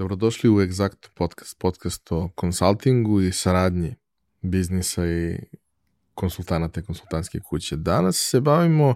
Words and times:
Dobrodošli 0.00 0.50
u 0.50 0.60
Exact 0.60 1.08
podcast, 1.14 1.58
podcast 1.58 2.12
o 2.12 2.28
konsultingu 2.34 3.20
i 3.20 3.32
saradnji 3.32 3.94
biznisa 4.42 5.06
i 5.06 5.38
konsultanata 6.14 6.80
i 6.80 6.82
konsultantske 6.82 7.40
kuće. 7.40 7.76
Danas 7.76 8.16
se 8.16 8.40
bavimo 8.40 8.94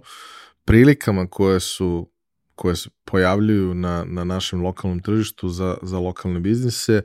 prilikama 0.65 1.27
koje 1.27 1.61
su 1.61 2.11
koje 2.55 2.77
se 2.77 2.91
pojavljuju 3.05 3.75
na, 3.75 4.05
na 4.07 4.25
našem 4.25 4.63
lokalnom 4.63 5.03
tržištu 5.03 5.49
za, 5.49 5.77
za 5.83 5.99
lokalne 5.99 6.41
biznise. 6.41 7.03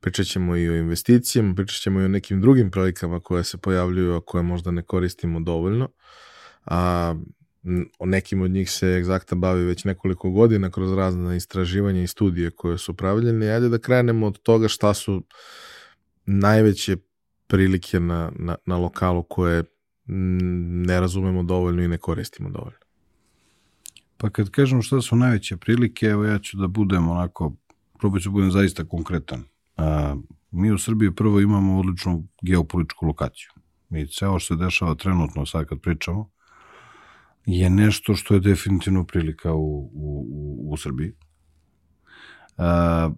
Pričat 0.00 0.26
ćemo 0.26 0.56
i 0.56 0.68
o 0.68 0.76
investicijama, 0.76 1.54
pričat 1.54 1.80
ćemo 1.80 2.00
i 2.00 2.04
o 2.04 2.08
nekim 2.08 2.40
drugim 2.40 2.70
prilikama 2.70 3.20
koje 3.20 3.44
se 3.44 3.58
pojavljuju, 3.58 4.14
a 4.14 4.20
koje 4.20 4.42
možda 4.42 4.70
ne 4.70 4.82
koristimo 4.82 5.40
dovoljno. 5.40 5.88
A, 6.64 7.14
o 7.98 8.06
nekim 8.06 8.42
od 8.42 8.50
njih 8.50 8.70
se 8.70 8.88
egzakta 8.88 9.34
bavi 9.34 9.64
već 9.64 9.84
nekoliko 9.84 10.30
godina 10.30 10.70
kroz 10.70 10.92
razne 10.92 11.36
istraživanja 11.36 12.02
i 12.02 12.06
studije 12.06 12.50
koje 12.50 12.78
su 12.78 12.94
pravljene. 12.94 13.50
Ajde 13.50 13.68
da 13.68 13.78
krenemo 13.78 14.26
od 14.26 14.38
toga 14.38 14.68
šta 14.68 14.94
su 14.94 15.22
najveće 16.26 16.96
prilike 17.46 18.00
na, 18.00 18.32
na, 18.38 18.56
na 18.66 18.76
lokalu 18.76 19.22
koje 19.22 19.64
ne 20.86 21.00
razumemo 21.00 21.42
dovoljno 21.42 21.82
i 21.82 21.88
ne 21.88 21.98
koristimo 21.98 22.50
dovoljno. 22.50 22.78
Pa 24.16 24.30
kad 24.30 24.50
kažem 24.50 24.82
šta 24.82 25.00
su 25.00 25.16
najveće 25.16 25.56
prilike, 25.56 26.06
evo 26.06 26.24
ja 26.24 26.38
ću 26.38 26.56
da 26.56 26.66
budem 26.66 27.08
onako, 27.08 27.52
probat 27.98 28.22
ću 28.22 28.28
da 28.28 28.32
budem 28.32 28.50
zaista 28.50 28.84
konkretan. 28.84 29.44
A, 29.76 30.16
mi 30.50 30.72
u 30.72 30.78
Srbiji 30.78 31.14
prvo 31.14 31.40
imamo 31.40 31.78
odličnu 31.78 32.28
geopolitičku 32.42 33.06
lokaciju. 33.06 33.50
Mi 33.88 34.06
ceo 34.06 34.38
što 34.38 34.54
se 34.54 34.64
dešava 34.64 34.94
trenutno 34.94 35.46
sad 35.46 35.66
kad 35.66 35.80
pričamo, 35.80 36.30
je 37.46 37.70
nešto 37.70 38.14
što 38.14 38.34
je 38.34 38.40
definitivno 38.40 39.04
prilika 39.04 39.52
u, 39.52 39.90
u, 39.94 40.26
u, 40.30 40.72
u 40.72 40.76
Srbiji. 40.76 41.12
A, 42.56 43.10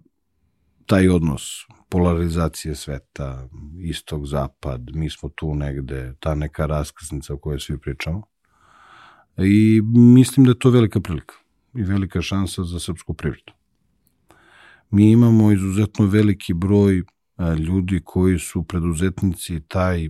taj 0.85 1.09
odnos 1.09 1.41
polarizacije 1.89 2.75
sveta, 2.75 3.49
istog, 3.79 4.27
zapad, 4.27 4.81
mi 4.93 5.09
smo 5.09 5.29
tu 5.29 5.55
negde, 5.55 6.13
ta 6.19 6.35
neka 6.35 6.65
raskrsnica 6.65 7.33
o 7.33 7.37
kojoj 7.37 7.59
svi 7.59 7.77
pričamo. 7.77 8.23
I 9.37 9.81
mislim 9.95 10.45
da 10.45 10.51
je 10.51 10.59
to 10.59 10.69
velika 10.69 10.99
prilika 10.99 11.35
i 11.75 11.83
velika 11.83 12.21
šansa 12.21 12.63
za 12.63 12.79
srpsku 12.79 13.13
privredu. 13.13 13.53
Mi 14.91 15.11
imamo 15.11 15.51
izuzetno 15.51 16.05
veliki 16.05 16.53
broj 16.53 17.03
ljudi 17.67 18.01
koji 18.05 18.39
su 18.39 18.63
preduzetnici, 18.63 19.59
taj 19.67 20.09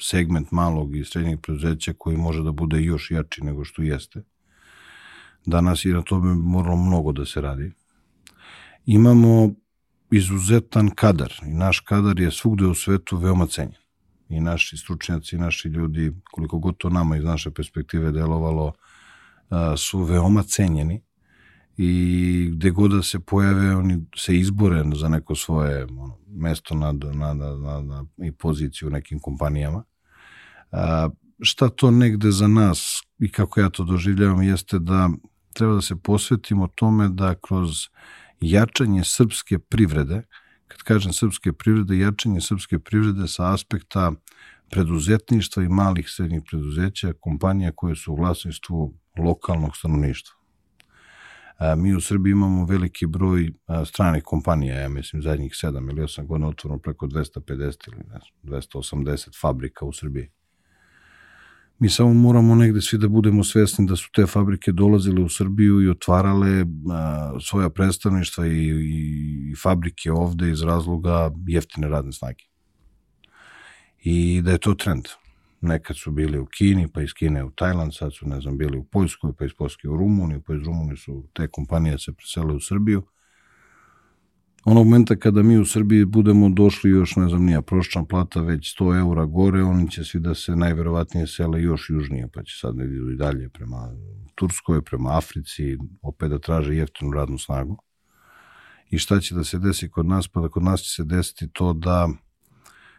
segment 0.00 0.50
malog 0.50 0.96
i 0.96 1.04
srednjeg 1.04 1.40
preduzeća 1.40 1.92
koji 1.98 2.16
može 2.16 2.42
da 2.42 2.52
bude 2.52 2.82
još 2.82 3.10
jači 3.10 3.44
nego 3.44 3.64
što 3.64 3.82
jeste. 3.82 4.22
Danas 5.46 5.84
i 5.84 5.92
na 5.92 6.02
tome 6.02 6.34
moralo 6.34 6.76
mnogo 6.76 7.12
da 7.12 7.24
se 7.24 7.40
radi. 7.40 7.72
Imamo 8.86 9.50
izuzetan 10.10 10.90
kadar 10.90 11.32
i 11.46 11.54
naš 11.54 11.80
kadar 11.80 12.20
je 12.20 12.30
svugde 12.30 12.66
u 12.66 12.74
svetu 12.74 13.16
veoma 13.16 13.46
cenjen. 13.46 13.80
I 14.28 14.40
naši 14.40 14.76
stručnjaci, 14.76 15.36
i 15.36 15.38
naši 15.38 15.68
ljudi, 15.68 16.12
koliko 16.30 16.58
god 16.58 16.76
to 16.76 16.90
nama 16.90 17.16
iz 17.16 17.24
naše 17.24 17.50
perspektive 17.50 18.12
delovalo, 18.12 18.72
su 19.76 20.02
veoma 20.02 20.42
cenjeni 20.42 21.05
i 21.76 22.50
gde 22.52 22.70
god 22.70 22.90
da 22.90 23.02
se 23.02 23.20
pojave 23.20 23.76
oni 23.76 24.06
se 24.16 24.36
izbore 24.36 24.84
za 24.94 25.08
neko 25.08 25.34
svoje 25.34 25.84
ono, 25.84 26.18
mesto 26.28 26.74
na, 26.74 26.92
na, 26.92 27.34
na, 27.34 27.54
na, 27.54 27.80
na, 27.80 28.04
i 28.16 28.32
poziciju 28.32 28.88
u 28.88 28.90
nekim 28.90 29.18
kompanijama. 29.20 29.84
A, 30.72 31.08
šta 31.40 31.68
to 31.68 31.90
negde 31.90 32.30
za 32.30 32.48
nas 32.48 33.02
i 33.18 33.32
kako 33.32 33.60
ja 33.60 33.70
to 33.70 33.84
doživljavam 33.84 34.42
jeste 34.42 34.78
da 34.78 35.10
treba 35.52 35.74
da 35.74 35.80
se 35.80 35.96
posvetimo 35.96 36.68
tome 36.74 37.08
da 37.08 37.34
kroz 37.34 37.70
jačanje 38.40 39.04
srpske 39.04 39.58
privrede, 39.58 40.22
kad 40.68 40.78
kažem 40.78 41.12
srpske 41.12 41.52
privrede, 41.52 41.98
jačanje 41.98 42.40
srpske 42.40 42.78
privrede 42.78 43.28
sa 43.28 43.52
aspekta 43.52 44.12
preduzetništva 44.70 45.62
i 45.62 45.68
malih 45.68 46.06
srednjih 46.08 46.42
preduzeća, 46.50 47.12
kompanija 47.20 47.72
koje 47.74 47.96
su 47.96 48.12
u 48.12 48.16
vlasništvu 48.16 48.94
lokalnog 49.18 49.76
stanovništva. 49.76 50.34
Mi 51.76 51.94
u 51.94 52.00
Srbiji 52.00 52.30
imamo 52.30 52.64
veliki 52.64 53.06
broj 53.06 53.52
stranih 53.86 54.22
kompanija, 54.22 54.80
ja 54.80 54.88
mislim 54.88 55.22
zadnjih 55.22 55.52
7 55.52 55.90
ili 55.90 56.02
8 56.02 56.26
godina 56.26 56.48
otvoreno 56.48 56.78
preko 56.78 57.06
250 57.06 57.88
ili 57.88 57.96
ne 57.96 58.18
znam, 58.18 58.60
280 58.60 59.40
fabrika 59.40 59.84
u 59.84 59.92
Srbiji. 59.92 60.30
Mi 61.78 61.88
samo 61.88 62.14
moramo 62.14 62.54
negde 62.54 62.80
svi 62.80 62.98
da 62.98 63.08
budemo 63.08 63.44
svesni 63.44 63.86
da 63.86 63.96
su 63.96 64.10
te 64.12 64.26
fabrike 64.26 64.72
dolazile 64.72 65.22
u 65.22 65.28
Srbiju 65.28 65.82
i 65.82 65.88
otvarale 65.88 66.64
a, 66.92 67.32
svoja 67.40 67.70
predstavništva 67.70 68.46
i, 68.46 68.50
i, 68.50 69.50
i 69.52 69.54
fabrike 69.62 70.12
ovde 70.12 70.50
iz 70.50 70.62
razloga 70.62 71.30
jeftine 71.46 71.88
radne 71.88 72.12
snage. 72.12 72.44
I 74.02 74.42
da 74.44 74.50
je 74.50 74.58
to 74.58 74.74
trend. 74.74 75.08
Nekad 75.60 75.96
su 75.96 76.10
bili 76.10 76.38
u 76.38 76.46
Kini, 76.46 76.88
pa 76.88 77.02
iz 77.02 77.12
Kine 77.18 77.44
u 77.44 77.50
Tajland, 77.50 77.94
sad 77.94 78.14
su, 78.14 78.28
ne 78.28 78.40
znam, 78.40 78.58
bili 78.58 78.78
u 78.78 78.84
Poljskoj, 78.84 79.32
pa 79.38 79.44
iz 79.44 79.50
Poljske 79.58 79.88
u 79.88 79.96
Rumuniju, 79.96 80.42
pa 80.46 80.54
iz 80.54 80.62
Rumunije 80.62 80.96
su 80.96 81.28
te 81.32 81.48
kompanije 81.48 81.98
se 81.98 82.12
presele 82.12 82.54
u 82.54 82.60
Srbiju 82.60 83.02
onog 84.66 84.86
momenta 84.86 85.16
kada 85.16 85.42
mi 85.42 85.58
u 85.58 85.64
Srbiji 85.64 86.04
budemo 86.04 86.48
došli 86.48 86.90
još, 86.90 87.16
ne 87.16 87.28
znam, 87.28 87.44
nija 87.44 87.62
proščan 87.62 88.06
plata 88.06 88.40
već 88.40 88.76
100 88.80 88.98
eura 88.98 89.24
gore, 89.24 89.62
oni 89.62 89.90
će 89.90 90.04
svi 90.04 90.20
da 90.20 90.34
se 90.34 90.56
najverovatnije 90.56 91.26
sele 91.26 91.62
još 91.62 91.90
južnije, 91.90 92.28
pa 92.34 92.42
će 92.42 92.58
sad 92.60 92.76
ne 92.76 92.84
idu 92.84 93.10
i 93.10 93.16
dalje 93.16 93.48
prema 93.48 93.90
Turskoj, 94.34 94.82
prema 94.82 95.16
Africi, 95.16 95.76
opet 96.02 96.30
da 96.30 96.38
traže 96.38 96.74
jeftinu 96.74 97.12
radnu 97.12 97.38
snagu. 97.38 97.78
I 98.90 98.98
šta 98.98 99.20
će 99.20 99.34
da 99.34 99.44
se 99.44 99.58
desi 99.58 99.90
kod 99.90 100.06
nas? 100.06 100.28
Pa 100.28 100.40
da 100.40 100.48
kod 100.48 100.62
nas 100.62 100.80
će 100.80 100.90
se 100.94 101.04
desiti 101.04 101.48
to 101.52 101.72
da 101.72 102.08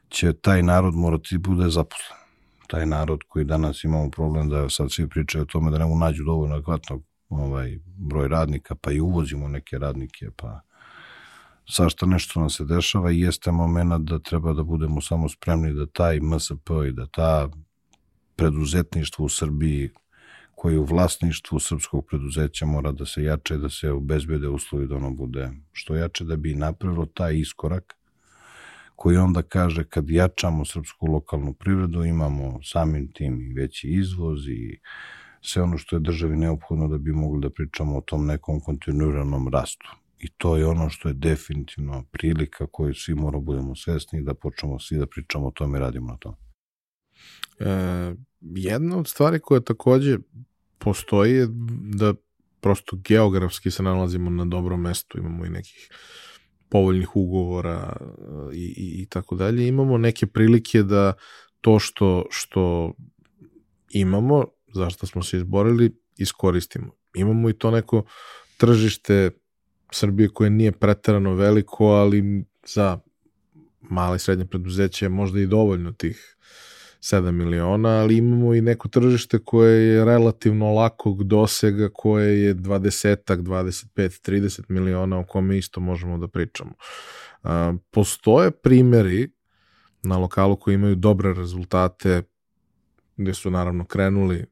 će 0.09 0.33
taj 0.33 0.63
narod 0.63 0.95
morati 0.95 1.37
da 1.37 1.49
bude 1.49 1.69
zaposlen. 1.69 2.26
Taj 2.67 2.85
narod 2.85 3.19
koji 3.27 3.45
danas 3.45 3.83
imamo 3.83 4.09
problem 4.09 4.49
da 4.49 4.69
sad 4.69 4.91
svi 4.91 5.09
pričaju 5.09 5.41
o 5.41 5.45
tome 5.45 5.71
da 5.71 5.77
ne 5.77 5.95
nađu 5.95 6.23
dovoljno 6.23 6.55
adekvatnog 6.55 7.03
ovaj, 7.29 7.79
broj 7.97 8.27
radnika, 8.27 8.75
pa 8.75 8.91
i 8.91 8.99
uvozimo 8.99 9.47
neke 9.47 9.77
radnike, 9.77 10.29
pa 10.35 10.61
svašta 11.69 12.05
nešto 12.05 12.39
nam 12.39 12.49
se 12.49 12.65
dešava 12.65 13.11
i 13.11 13.19
jeste 13.19 13.51
moment 13.51 14.09
da 14.09 14.19
treba 14.19 14.53
da 14.53 14.63
budemo 14.63 15.01
samo 15.01 15.29
spremni 15.29 15.73
da 15.73 15.85
taj 15.85 16.19
MSP 16.19 16.69
i 16.89 16.91
da 16.91 17.05
ta 17.07 17.49
preduzetništvo 18.35 19.25
u 19.25 19.29
Srbiji 19.29 19.89
koji 20.55 20.73
je 20.73 20.79
u 20.79 20.83
vlasništvu 20.83 21.59
srpskog 21.59 22.05
preduzeća 22.05 22.65
mora 22.65 22.91
da 22.91 23.05
se 23.05 23.23
jače, 23.23 23.57
da 23.57 23.69
se 23.69 23.91
obezbede 23.91 24.47
uslovi 24.47 24.87
da 24.87 24.95
ono 24.95 25.11
bude 25.11 25.51
što 25.71 25.95
jače, 25.95 26.23
da 26.23 26.35
bi 26.35 26.55
napravilo 26.55 27.05
taj 27.05 27.37
iskorak 27.37 27.93
koji 28.97 29.17
onda 29.17 29.41
kaže 29.41 29.83
kad 29.83 30.09
jačamo 30.09 30.65
srpsku 30.65 31.05
lokalnu 31.05 31.53
privredu 31.53 32.03
imamo 32.03 32.59
samim 32.63 33.11
tim 33.13 33.41
i 33.41 33.53
veći 33.53 33.87
izvoz 33.87 34.47
i 34.47 34.79
sve 35.41 35.61
ono 35.61 35.77
što 35.77 35.95
je 35.95 35.99
državi 35.99 36.37
neophodno 36.37 36.87
da 36.87 36.97
bi 36.97 37.11
mogli 37.11 37.41
da 37.41 37.49
pričamo 37.49 37.97
o 37.97 38.01
tom 38.01 38.25
nekom 38.25 38.59
kontinuiranom 38.59 39.47
rastu. 39.47 39.95
I 40.19 40.29
to 40.37 40.57
je 40.57 40.65
ono 40.65 40.89
što 40.89 41.09
je 41.09 41.13
definitivno 41.13 42.03
prilika 42.11 42.67
koju 42.71 42.93
svi 42.93 43.15
moramo 43.15 43.43
budemo 43.43 43.75
svesni 43.75 44.23
da 44.23 44.33
počnemo 44.33 44.79
svi 44.79 44.97
da 44.97 45.05
pričamo 45.05 45.47
o 45.47 45.51
tome 45.51 45.77
i 45.77 45.81
radimo 45.81 46.11
na 46.11 46.17
tom. 46.17 46.35
E, 47.59 48.15
jedna 48.41 48.97
od 48.97 49.07
stvari 49.07 49.39
koja 49.39 49.59
takođe 49.59 50.17
postoji 50.77 51.33
je 51.33 51.47
da 51.95 52.13
prosto 52.61 52.95
geografski 52.95 53.71
se 53.71 53.83
nalazimo 53.83 54.29
na 54.29 54.45
dobrom 54.45 54.81
mestu, 54.81 55.17
imamo 55.17 55.45
i 55.45 55.49
nekih 55.49 55.89
povoljnih 56.69 57.15
ugovora 57.15 57.97
e, 57.99 58.55
i, 58.55 58.73
i, 58.77 59.01
i 59.01 59.05
tako 59.05 59.35
dalje. 59.35 59.67
Imamo 59.67 59.97
neke 59.97 60.27
prilike 60.27 60.83
da 60.83 61.13
to 61.61 61.79
što, 61.79 62.25
što 62.29 62.93
imamo, 63.91 64.45
zašto 64.73 65.07
smo 65.07 65.23
se 65.23 65.37
izborili, 65.37 65.95
iskoristimo. 66.17 66.91
Imamo 67.15 67.49
i 67.49 67.53
to 67.53 67.71
neko 67.71 68.03
tržište 68.57 69.31
Srbije 69.91 70.29
koje 70.29 70.49
nije 70.49 70.71
preterano 70.71 71.33
veliko, 71.33 71.85
ali 71.85 72.45
za 72.65 72.99
male 73.81 74.15
i 74.15 74.19
srednje 74.19 74.45
preduzeće 74.45 75.05
je 75.05 75.09
možda 75.09 75.39
i 75.39 75.47
dovoljno 75.47 75.91
tih 75.91 76.36
7 77.11 77.31
miliona, 77.31 77.89
ali 77.89 78.17
imamo 78.17 78.53
i 78.53 78.61
neko 78.61 78.87
tržište 78.87 79.39
koje 79.39 79.87
je 79.87 80.05
relativno 80.05 80.73
lakog 80.73 81.23
dosega, 81.23 81.89
koje 81.93 82.41
je 82.41 82.55
20, 82.55 83.15
25, 83.43 84.31
30 84.31 84.61
miliona 84.67 85.19
o 85.19 85.25
kome 85.25 85.57
isto 85.57 85.79
možemo 85.79 86.17
da 86.17 86.27
pričamo. 86.27 86.71
Postoje 87.91 88.51
primeri 88.51 89.29
na 90.03 90.17
lokalu 90.17 90.55
koji 90.55 90.75
imaju 90.75 90.95
dobre 90.95 91.33
rezultate, 91.33 92.23
gde 93.17 93.33
su 93.33 93.51
naravno 93.51 93.85
krenuli 93.85 94.45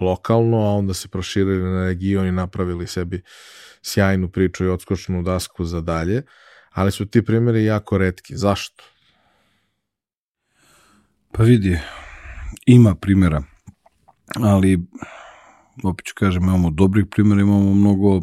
lokalno, 0.00 0.56
a 0.56 0.70
onda 0.70 0.94
se 0.94 1.08
proširili 1.08 1.62
na 1.62 1.84
region 1.84 2.26
i 2.26 2.32
napravili 2.32 2.86
sebi 2.86 3.22
sjajnu 3.82 4.28
priču 4.28 4.64
i 4.64 4.68
odskočnu 4.68 5.22
dasku 5.22 5.64
za 5.64 5.80
dalje, 5.80 6.22
ali 6.70 6.90
su 6.90 7.06
ti 7.06 7.22
primjeri 7.22 7.64
jako 7.64 7.98
redki. 7.98 8.36
Zašto? 8.36 8.84
Pa 11.36 11.42
vidi, 11.42 11.78
ima 12.66 12.94
primjera, 12.94 13.42
ali 14.42 14.86
opet 15.84 16.06
ću 16.06 16.14
kažem, 16.16 16.42
imamo 16.42 16.70
dobrih 16.70 17.06
primjera, 17.10 17.40
imamo 17.40 17.74
mnogo, 17.74 18.20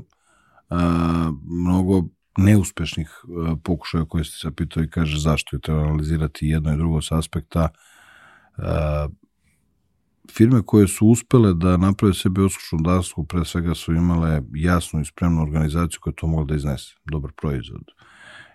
a, 0.70 1.32
mnogo 1.46 2.04
neuspešnih 2.38 3.10
uh, 3.24 3.58
pokušaja 3.64 4.06
koje 4.06 4.24
ste 4.24 4.38
se 4.38 4.56
pitao 4.56 4.84
i 4.84 4.90
kaže 4.90 5.20
zašto 5.20 5.56
je 5.56 5.62
treba 5.62 5.82
analizirati 5.82 6.48
jedno 6.48 6.74
i 6.74 6.78
drugo 6.78 7.02
s 7.02 7.12
aspekta 7.12 7.70
uh, 8.58 8.64
firme 10.32 10.62
koje 10.66 10.88
su 10.88 11.08
uspele 11.08 11.54
da 11.54 11.78
naprave 11.78 12.14
sebe 12.14 12.42
oskušnu 12.42 12.80
dasku, 12.82 13.26
pre 13.26 13.46
svega 13.46 13.76
su 13.76 13.94
imale 13.94 14.42
jasnu 14.54 15.02
i 15.02 15.06
spremnu 15.06 15.42
organizaciju 15.42 16.00
koja 16.02 16.14
to 16.14 16.28
mogla 16.28 16.46
da 16.46 16.56
iznese, 16.56 16.96
dobar 17.06 17.32
proizvod, 17.42 17.84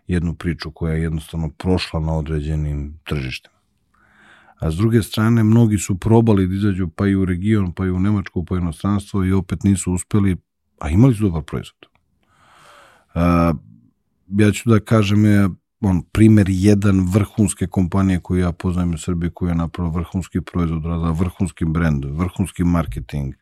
jednu 0.07 0.35
priču 0.35 0.71
koja 0.71 0.95
je 0.95 1.03
jednostavno 1.03 1.51
prošla 1.59 2.01
na 2.01 2.19
određenim 2.19 3.01
tržištima. 3.05 3.58
A 4.59 4.71
s 4.71 4.77
druge 4.77 5.03
strane, 5.03 5.43
mnogi 5.43 5.79
su 5.79 5.99
probali 5.99 6.47
da 6.47 6.55
izađu 6.55 6.89
pa 6.89 7.07
i 7.07 7.15
u 7.15 7.25
region, 7.25 7.73
pa 7.73 7.87
i 7.87 7.91
u 7.91 7.99
Nemačku, 7.99 8.45
pa 8.45 8.55
i 8.55 8.59
u 8.59 8.61
inostranstvo 8.61 9.25
i 9.25 9.33
opet 9.33 9.63
nisu 9.63 9.93
uspeli, 9.93 10.37
a 10.79 10.89
imali 10.89 11.15
su 11.15 11.23
dobar 11.23 11.43
proizvod. 11.43 11.87
A, 13.15 13.55
ja 14.29 14.53
ću 14.53 14.71
da 14.71 14.81
kažem 14.81 15.25
je 15.25 15.49
on, 15.81 16.03
primer 16.13 16.47
jedan 16.49 17.07
vrhunske 17.13 17.67
kompanije 17.67 18.21
koju 18.21 18.41
ja 18.41 18.53
poznajem 18.53 18.95
u 18.95 18.99
Srbiji, 18.99 19.31
koja 19.35 19.51
je 19.51 19.57
napravo 19.57 19.91
vrhunski 19.91 20.41
proizvod, 20.41 20.85
rada 20.85 21.11
vrhunski 21.11 21.65
brend, 21.65 22.05
vrhunski 22.05 22.65
marketing, 22.65 23.35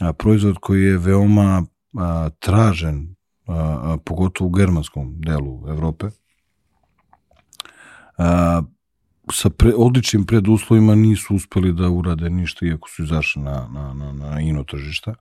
a, 0.00 0.12
proizvod 0.12 0.56
koji 0.60 0.82
je 0.82 0.98
veoma 0.98 1.66
a, 1.98 2.30
tražen, 2.38 3.14
a, 3.46 3.52
a, 3.54 3.96
pogotovo 4.04 4.48
u 4.48 4.52
germanskom 4.52 5.20
delu 5.20 5.68
Evrope. 5.68 6.06
A, 8.18 8.62
sa 9.32 9.50
pre, 9.50 9.72
odličnim 9.76 10.26
preduslovima 10.26 10.94
nisu 10.94 11.34
uspeli 11.34 11.72
da 11.72 11.90
urade 11.90 12.30
ništa, 12.30 12.66
iako 12.66 12.88
su 12.88 13.02
izašli 13.02 13.42
na, 13.42 13.68
na, 13.72 13.94
na, 13.94 14.12
na 14.12 14.40
ino 14.40 14.64
tržišta. 14.64 15.14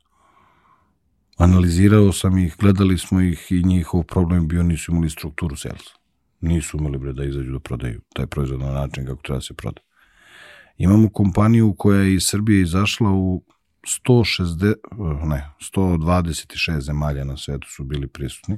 Analizirao 1.38 2.12
sam 2.12 2.38
ih, 2.38 2.56
gledali 2.60 2.98
smo 2.98 3.22
ih 3.22 3.48
i 3.50 3.64
njihov 3.64 4.04
problem 4.04 4.48
bio 4.48 4.64
nisu 4.64 4.92
imali 4.92 5.10
strukturu 5.10 5.56
salesa. 5.56 5.94
Nisu 6.42 6.78
umeli 6.78 6.98
bre 6.98 7.14
da 7.14 7.24
izađu 7.24 7.52
da 7.52 7.60
prodaju 7.60 8.02
taj 8.14 8.28
proizvod 8.28 8.60
na 8.60 8.72
način 8.72 9.06
kako 9.06 9.22
treba 9.22 9.38
da 9.38 9.42
se 9.42 9.54
proda. 9.54 9.82
Imamo 10.78 11.10
kompaniju 11.10 11.76
koja 11.78 12.02
je 12.02 12.16
iz 12.16 12.24
Srbije 12.24 12.62
izašla 12.62 13.12
u 13.12 13.44
160, 14.08 14.76
ne, 15.26 15.50
126 15.60 16.80
zemalja 16.80 17.24
na 17.24 17.38
svetu 17.38 17.68
su 17.70 17.84
bili 17.84 18.08
prisutni. 18.08 18.58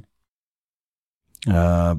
A, 1.46 1.94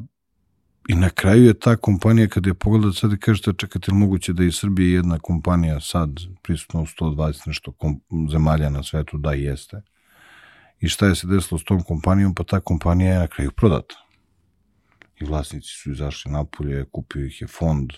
I 0.88 0.96
na 0.96 1.10
kraju 1.10 1.46
je 1.46 1.60
ta 1.60 1.76
kompanija, 1.76 2.28
kada 2.28 2.50
je 2.50 2.54
pogledala 2.54 2.94
sad 2.94 3.14
i 3.14 3.18
kažete, 3.18 3.54
čekate, 3.58 3.92
li 3.92 3.98
moguće 3.98 4.34
da 4.34 4.44
iz 4.44 4.56
Srbije 4.56 4.94
jedna 4.94 5.20
kompanija 5.20 5.80
sad 5.80 6.10
prisutna 6.42 6.81
u 6.81 6.86
120 6.86 7.48
nešto 7.48 7.74
zemalja 8.31 8.70
na 8.70 8.84
svetu, 8.84 9.18
da 9.18 9.34
jeste. 9.34 9.81
I 10.80 10.88
šta 10.90 11.06
je 11.06 11.16
se 11.16 11.28
desilo 11.28 11.60
s 11.60 11.64
tom 11.64 11.84
kompanijom? 11.84 12.36
Pa 12.36 12.44
ta 12.44 12.60
kompanija 12.60 13.14
je 13.14 13.20
na 13.20 13.28
kraju 13.28 13.52
prodata. 13.52 13.96
I 15.22 15.26
vlasnici 15.26 15.68
su 15.68 15.92
izašli 15.92 16.31
napolje, 16.31 16.86
kupio 16.92 17.26
ih 17.26 17.42
je 17.42 17.48
fond 17.48 17.90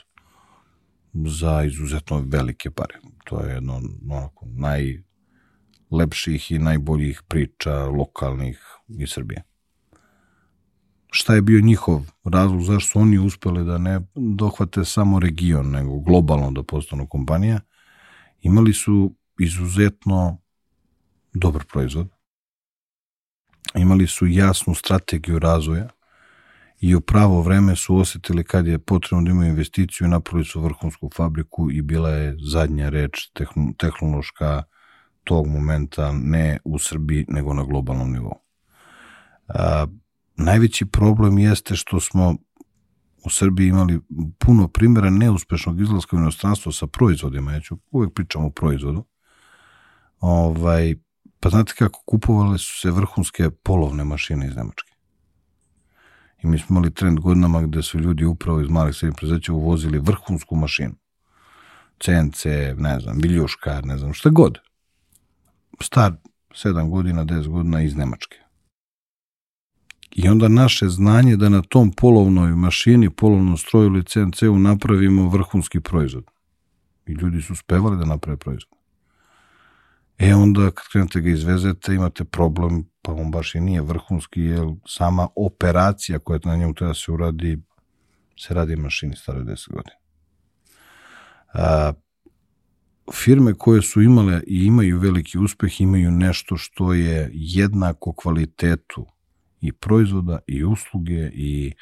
za 1.14 1.64
izuzetno 1.64 2.24
velike 2.28 2.72
pare. 2.72 3.00
To 3.26 3.40
je 3.40 3.54
jedno 3.54 3.82
onako 4.10 4.46
najlepših 5.90 6.52
i 6.52 6.60
najboljih 6.60 7.22
priča 7.28 7.86
lokalnih 7.86 8.60
iz 8.88 9.10
Srbije 9.10 9.51
šta 11.12 11.36
je 11.36 11.42
bio 11.42 11.62
njihov 11.62 12.02
razlog, 12.24 12.62
zašto 12.62 12.92
su 12.92 13.00
oni 13.00 13.18
uspeli 13.18 13.66
da 13.66 13.78
ne 13.78 14.02
dohvate 14.16 14.86
samo 14.86 15.20
region, 15.20 15.72
nego 15.72 16.00
globalno 16.00 16.52
da 16.52 16.64
postanu 16.64 17.08
kompanija, 17.08 17.60
imali 18.42 18.74
su 18.74 19.16
izuzetno 19.40 20.38
dobar 21.34 21.64
proizvod, 21.66 22.08
imali 23.76 24.08
su 24.08 24.28
jasnu 24.28 24.76
strategiju 24.76 25.40
razvoja 25.40 25.90
i 26.80 26.96
u 26.96 27.02
pravo 27.02 27.42
vreme 27.42 27.76
su 27.76 27.98
osetili 27.98 28.44
kad 28.44 28.68
je 28.68 28.80
potrebno 28.80 29.24
da 29.26 29.32
imaju 29.32 29.50
investiciju 29.50 30.08
i 30.08 30.10
napravili 30.10 30.46
su 30.46 30.62
vrhunsku 30.62 31.10
fabriku 31.16 31.72
i 31.72 31.82
bila 31.82 32.10
je 32.10 32.38
zadnja 32.52 32.90
reč 32.90 33.32
tehnološka 33.78 34.64
tog 35.24 35.48
momenta 35.48 36.12
ne 36.12 36.60
u 36.64 36.80
Srbiji 36.80 37.26
nego 37.28 37.54
na 37.54 37.64
globalnom 37.64 38.12
nivou. 38.12 38.36
A, 39.48 39.86
Najveći 40.42 40.86
problem 40.86 41.38
jeste 41.38 41.76
što 41.76 42.00
smo 42.00 42.36
u 43.26 43.30
Srbiji 43.30 43.68
imali 43.68 44.00
puno 44.40 44.68
primjera 44.68 45.10
neuspešnog 45.10 45.82
izlaska 45.82 46.16
u 46.16 46.20
inostranstvo 46.20 46.72
sa 46.72 46.88
proizvodima. 46.88 47.54
Ja 47.54 47.62
ću 47.62 47.78
uvek 47.92 48.14
pričam 48.14 48.46
o 48.46 48.50
proizvodu. 48.50 49.06
Ovaj, 50.20 50.96
pa 51.40 51.50
znate 51.50 51.74
kako, 51.78 52.04
kupovale 52.06 52.58
su 52.58 52.80
se 52.80 52.92
vrhunske 52.92 53.50
polovne 53.50 54.04
mašine 54.04 54.48
iz 54.48 54.56
Nemačke. 54.56 54.92
I 56.44 56.48
mi 56.48 56.60
smo 56.60 56.74
imali 56.74 56.94
trend 56.94 57.20
godinama 57.20 57.62
gde 57.62 57.82
su 57.82 58.00
ljudi 58.00 58.26
upravo 58.26 58.62
iz 58.62 58.70
malih 58.70 58.96
srednjih 58.96 59.18
prezeća 59.18 59.54
uvozili 59.54 60.00
vrhunsku 60.00 60.56
mašinu. 60.56 60.96
CNC, 62.00 62.46
ne 62.78 63.00
znam, 63.00 63.18
viljuškar, 63.18 63.86
ne 63.86 63.98
znam, 63.98 64.14
šta 64.14 64.30
god. 64.30 64.58
Star 65.82 66.14
7 66.50 66.90
godina, 66.90 67.26
10 67.26 67.48
godina 67.48 67.82
iz 67.82 67.96
Nemačke. 67.96 68.41
I 70.16 70.30
onda 70.30 70.48
naše 70.48 70.90
znanje 70.90 71.38
da 71.38 71.50
na 71.50 71.62
tom 71.62 71.92
polovnoj 71.92 72.56
mašini, 72.56 73.10
polovnom 73.10 73.58
stroju 73.58 73.86
ili 73.86 74.04
CNC-u 74.04 74.60
napravimo 74.60 75.30
vrhunski 75.30 75.80
proizvod. 75.80 76.24
I 77.08 77.12
ljudi 77.12 77.42
su 77.42 77.56
spevali 77.56 77.98
da 77.98 78.06
naprave 78.06 78.38
proizvod. 78.38 78.78
E 80.18 80.36
onda 80.36 80.72
kad 80.72 80.88
krenete 80.92 81.22
ga 81.22 81.30
izvezete 81.30 81.94
imate 81.96 82.24
problem, 82.24 82.84
pa 83.02 83.12
on 83.12 83.32
baš 83.32 83.56
i 83.56 83.60
nije 83.60 83.82
vrhunski, 83.82 84.42
jer 84.42 84.68
sama 84.88 85.28
operacija 85.36 86.20
koja 86.20 86.40
na 86.44 86.56
njemu 86.56 86.74
treba 86.74 86.90
da 86.90 86.94
se 86.94 87.12
uradi, 87.12 87.58
se 88.40 88.54
radi 88.54 88.76
mašini 88.76 89.16
stare 89.16 89.40
10 89.40 89.70
godina. 89.70 89.96
A, 91.54 91.94
firme 93.14 93.54
koje 93.54 93.82
su 93.82 94.02
imale 94.02 94.42
i 94.48 94.66
imaju 94.66 95.00
veliki 95.00 95.38
uspeh 95.38 95.82
imaju 95.82 96.12
nešto 96.12 96.58
što 96.58 96.94
je 96.94 97.30
jednako 97.34 98.14
kvalitetu 98.14 99.06
i 99.62 99.72
proizvoda 99.72 100.40
i 100.48 100.64
usluge 100.64 101.30
i 101.34 101.74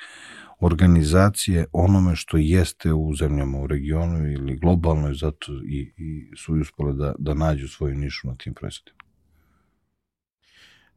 organizacije 0.59 1.65
onome 1.71 2.15
što 2.15 2.37
jeste 2.37 2.93
u 2.93 3.15
zemljama 3.15 3.59
u 3.59 3.67
regionu 3.67 4.31
ili 4.31 4.55
globalno 4.55 5.11
i 5.11 5.15
zato 5.15 5.51
i, 5.67 5.93
i 5.97 6.31
su 6.37 6.53
uspole 6.53 6.93
da, 6.93 7.15
da 7.19 7.33
nađu 7.33 7.67
svoju 7.67 7.95
nišu 7.95 8.27
na 8.27 8.35
tim 8.35 8.53
proizvodima. 8.53 8.97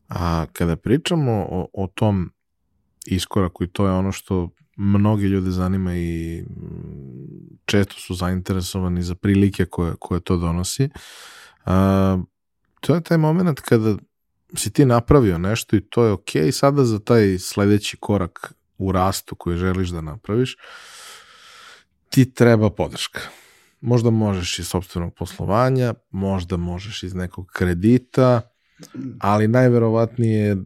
A 0.09 0.47
kada 0.53 0.77
pričamo 0.77 1.33
o, 1.33 1.69
o 1.73 1.87
tom 1.87 2.31
iskoraku 3.07 3.65
i 3.65 3.69
to 3.69 3.87
je 3.87 3.93
ono 3.93 4.13
što 4.13 4.51
mnogi 4.77 5.27
ljude 5.27 5.51
zanima 5.51 5.97
i 5.97 6.45
često 7.65 7.95
su 7.95 8.15
zainteresovani 8.15 9.03
za 9.03 9.15
prilike 9.15 9.65
koje, 9.65 9.95
koje 10.01 10.21
to 10.21 10.37
donosi, 10.37 10.89
a, 11.65 12.19
to 12.81 12.95
je 12.95 13.01
taj 13.01 13.19
moment 13.19 13.61
kada 13.61 13.97
si 14.57 14.73
ti 14.73 14.85
napravio 14.85 15.39
nešto 15.39 15.77
i 15.77 15.81
to 15.81 16.05
je 16.05 16.13
ok, 16.13 16.31
sada 16.53 16.85
za 16.85 16.99
taj 16.99 17.39
sledeći 17.39 17.97
korak 18.01 18.55
u 18.79 18.93
rastu 18.93 19.35
koji 19.35 19.57
želiš 19.57 19.89
da 19.89 20.01
napraviš, 20.01 20.57
ti 22.09 22.35
treba 22.35 22.71
podrška. 22.71 23.21
Možda 23.81 24.11
možeš 24.11 24.59
iz 24.59 24.69
sobstvenog 24.69 25.15
poslovanja, 25.15 25.95
možda 26.11 26.57
možeš 26.57 27.03
iz 27.03 27.15
nekog 27.15 27.47
kredita, 27.53 28.41
ali 29.21 29.49
najverovatnije 29.49 30.47
je 30.47 30.57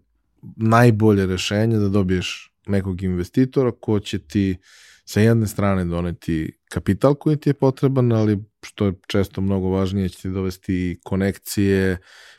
najbolje 0.57 1.26
rešenje 1.26 1.76
da 1.76 1.88
dobiješ 1.88 2.52
nekog 2.66 3.02
investitora 3.02 3.73
ko 3.81 4.00
će 4.00 4.19
ti 4.19 4.57
sa 5.05 5.21
jedne 5.21 5.47
strane 5.47 5.85
doneti 5.85 6.52
kapital 6.69 7.14
koji 7.14 7.37
ti 7.37 7.49
je 7.49 7.55
potreban, 7.55 8.12
ali 8.12 8.45
što 8.62 8.87
je 8.87 8.93
često 9.07 9.40
mnogo 9.40 9.69
važnije 9.69 10.09
će 10.09 10.19
ti 10.19 10.28
dovesti 10.28 11.00
konekcije, 11.05 11.99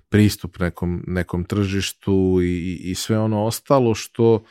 pristup 0.10 0.60
nekom, 0.60 1.04
nekom 1.08 1.44
tržištu 1.44 2.40
i, 2.42 2.76
i 2.84 2.96
sve 2.96 3.20
ono 3.20 3.46
ostalo 3.46 3.96
što 3.96 4.44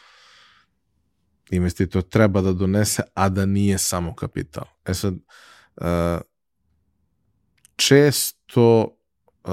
investitor 1.50 2.02
treba 2.02 2.40
da 2.40 2.52
donese, 2.52 3.02
a 3.14 3.28
da 3.28 3.46
nije 3.46 3.78
samo 3.78 4.14
kapital. 4.14 4.64
E 4.84 4.94
sad, 4.94 5.14
uh, 5.76 6.20
često 7.76 8.98
uh, 9.44 9.50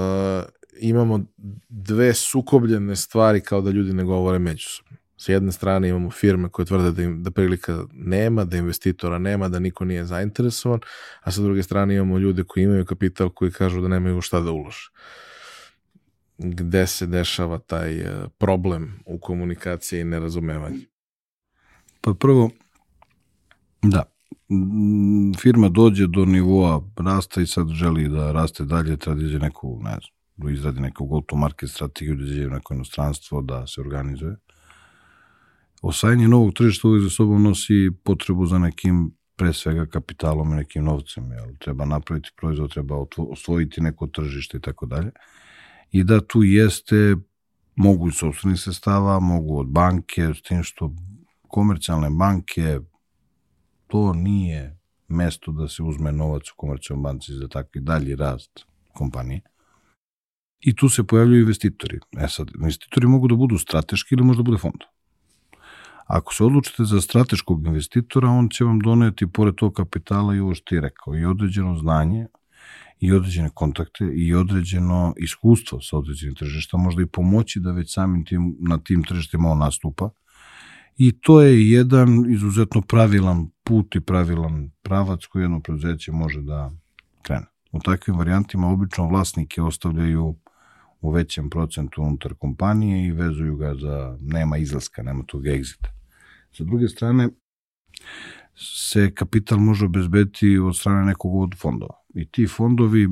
imamo 0.80 1.24
dve 1.68 2.14
sukobljene 2.14 2.96
stvari 2.96 3.40
kao 3.40 3.60
da 3.60 3.70
ljudi 3.70 3.92
ne 3.92 4.04
govore 4.04 4.38
međusobno. 4.38 4.96
S 5.16 5.28
jedne 5.28 5.52
strane 5.52 5.88
imamo 5.88 6.10
firme 6.10 6.48
koje 6.48 6.66
tvrde 6.66 6.90
da, 6.90 7.02
im, 7.02 7.22
da 7.22 7.30
prilika 7.30 7.84
nema, 7.92 8.44
da 8.44 8.56
investitora 8.56 9.18
nema, 9.18 9.48
da 9.48 9.58
niko 9.58 9.84
nije 9.84 10.04
zainteresovan, 10.04 10.80
a 11.20 11.32
sa 11.32 11.42
druge 11.42 11.62
strane 11.62 11.94
imamo 11.94 12.18
ljude 12.18 12.44
koji 12.44 12.64
imaju 12.64 12.84
kapital 12.84 13.30
koji 13.30 13.52
kažu 13.52 13.80
da 13.80 13.88
nemaju 13.88 14.20
šta 14.20 14.40
da 14.40 14.50
ulože. 14.50 14.90
Gde 16.38 16.86
se 16.86 17.06
dešava 17.06 17.58
taj 17.58 18.00
e, 18.00 18.28
problem 18.38 19.00
u 19.06 19.18
komunikaciji 19.18 20.00
i 20.00 20.04
nerazumevanju? 20.04 20.80
Pa 22.00 22.14
prvo, 22.14 22.50
da, 23.82 24.02
firma 25.40 25.68
dođe 25.68 26.06
do 26.06 26.24
nivoa 26.24 26.82
rasta 26.96 27.40
i 27.40 27.46
sad 27.46 27.68
želi 27.68 28.08
da 28.08 28.32
raste 28.32 28.64
dalje, 28.64 28.96
treba 28.96 29.20
da 29.20 29.26
iđe 29.26 29.38
neku, 29.38 29.80
ne 29.82 29.90
znam, 29.90 30.14
da 30.36 30.50
izradi 30.50 30.80
neku 30.80 31.06
go-to 31.06 31.36
market 31.36 31.70
strategiju, 31.70 32.16
da 32.16 32.24
iđe 32.24 32.50
neko 32.50 32.74
inostranstvo, 32.74 33.42
da 33.42 33.66
se 33.66 33.80
organizuje 33.80 34.36
osvajanje 35.82 36.28
novog 36.28 36.54
tržišta 36.54 36.88
uvijek 36.88 37.02
za 37.02 37.10
sobom 37.10 37.42
nosi 37.42 37.90
potrebu 38.04 38.46
za 38.46 38.58
nekim 38.58 39.16
pre 39.36 39.52
svega 39.52 39.86
kapitalom 39.86 40.52
i 40.52 40.56
nekim 40.56 40.84
novcem, 40.84 41.32
jel? 41.32 41.56
treba 41.58 41.84
napraviti 41.84 42.30
proizvod, 42.36 42.72
treba 42.72 43.04
osvojiti 43.16 43.80
neko 43.80 44.06
tržište 44.06 44.56
i 44.56 44.60
tako 44.60 44.86
dalje. 44.86 45.10
I 45.92 46.04
da 46.04 46.20
tu 46.20 46.42
jeste, 46.42 47.16
mogu 47.76 48.08
iz 48.08 48.14
sobstvenih 48.14 48.60
sestava, 48.60 49.20
mogu 49.20 49.58
od 49.58 49.66
banke, 49.66 50.34
s 50.34 50.42
tim 50.42 50.62
što 50.62 50.94
komercijalne 51.48 52.10
banke, 52.10 52.80
to 53.86 54.12
nije 54.12 54.78
mesto 55.08 55.52
da 55.52 55.68
se 55.68 55.82
uzme 55.82 56.12
novac 56.12 56.50
u 56.50 56.54
komercijalnoj 56.56 57.02
banci 57.02 57.32
za 57.32 57.48
takvi 57.48 57.80
dalji 57.80 58.16
rast 58.16 58.66
kompanije. 58.92 59.40
I 60.60 60.76
tu 60.76 60.88
se 60.88 61.04
pojavljaju 61.04 61.40
investitori. 61.40 61.98
E 62.18 62.28
sad, 62.28 62.50
investitori 62.54 63.06
mogu 63.06 63.28
da 63.28 63.34
budu 63.34 63.58
strateški 63.58 64.14
ili 64.14 64.24
možda 64.24 64.42
bude 64.42 64.58
fond. 64.58 64.80
Ako 66.06 66.34
se 66.34 66.44
odlučite 66.44 66.84
za 66.84 67.00
strateškog 67.00 67.66
investitora, 67.66 68.28
on 68.28 68.48
će 68.48 68.64
vam 68.64 68.78
doneti, 68.78 69.26
pored 69.26 69.54
tog 69.54 69.72
kapitala, 69.72 70.34
i 70.34 70.40
ovo 70.40 70.54
što 70.54 70.64
ti 70.64 70.80
rekao, 70.80 71.16
i 71.16 71.24
određeno 71.24 71.76
znanje, 71.76 72.26
i 73.00 73.12
određene 73.12 73.50
kontakte, 73.54 74.04
i 74.14 74.34
određeno 74.34 75.14
iskustvo 75.16 75.80
sa 75.80 75.98
određenim 75.98 76.34
tržišta, 76.34 76.76
možda 76.76 77.02
i 77.02 77.06
pomoći 77.06 77.60
da 77.60 77.72
već 77.72 77.94
samim 77.94 78.24
tim, 78.24 78.56
na 78.60 78.78
tim 78.78 79.04
tržištima 79.04 79.50
on 79.50 79.58
nastupa. 79.58 80.10
I 80.96 81.12
to 81.20 81.40
je 81.42 81.70
jedan 81.70 82.32
izuzetno 82.32 82.80
pravilan 82.80 83.48
put 83.64 83.96
i 83.96 84.00
pravilan 84.00 84.70
pravac 84.82 85.26
koji 85.26 85.42
jedno 85.42 85.60
preduzeće 85.60 86.12
može 86.12 86.42
da 86.42 86.72
krene. 87.22 87.46
U 87.72 87.80
takvim 87.80 88.16
varijantima 88.16 88.68
obično 88.68 89.08
vlasnike 89.08 89.62
ostavljaju 89.62 90.36
u 91.00 91.10
većem 91.10 91.50
procentu 91.50 92.02
unutar 92.02 92.34
kompanije 92.34 93.06
i 93.06 93.12
vezuju 93.12 93.56
ga 93.56 93.74
za 93.74 94.18
nema 94.20 94.56
izlaska, 94.56 95.02
nema 95.02 95.24
tog 95.26 95.42
exita. 95.42 95.88
Sa 96.52 96.64
druge 96.64 96.88
strane, 96.88 97.28
se 98.56 99.14
kapital 99.14 99.58
može 99.58 99.84
obezbediti 99.84 100.58
od 100.58 100.76
strane 100.76 101.04
nekog 101.04 101.34
od 101.34 101.54
fondova. 101.58 102.03
I 102.14 102.28
ti 102.30 102.46
fondovi, 102.46 103.08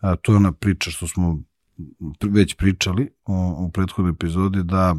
a, 0.00 0.16
to 0.16 0.32
je 0.32 0.36
ona 0.36 0.52
priča 0.52 0.90
što 0.90 1.08
smo 1.08 1.38
već 2.24 2.56
pričali 2.56 3.10
u, 3.26 3.66
u 3.66 3.70
prethodnoj 3.70 4.10
epizodi, 4.10 4.62
da 4.62 4.96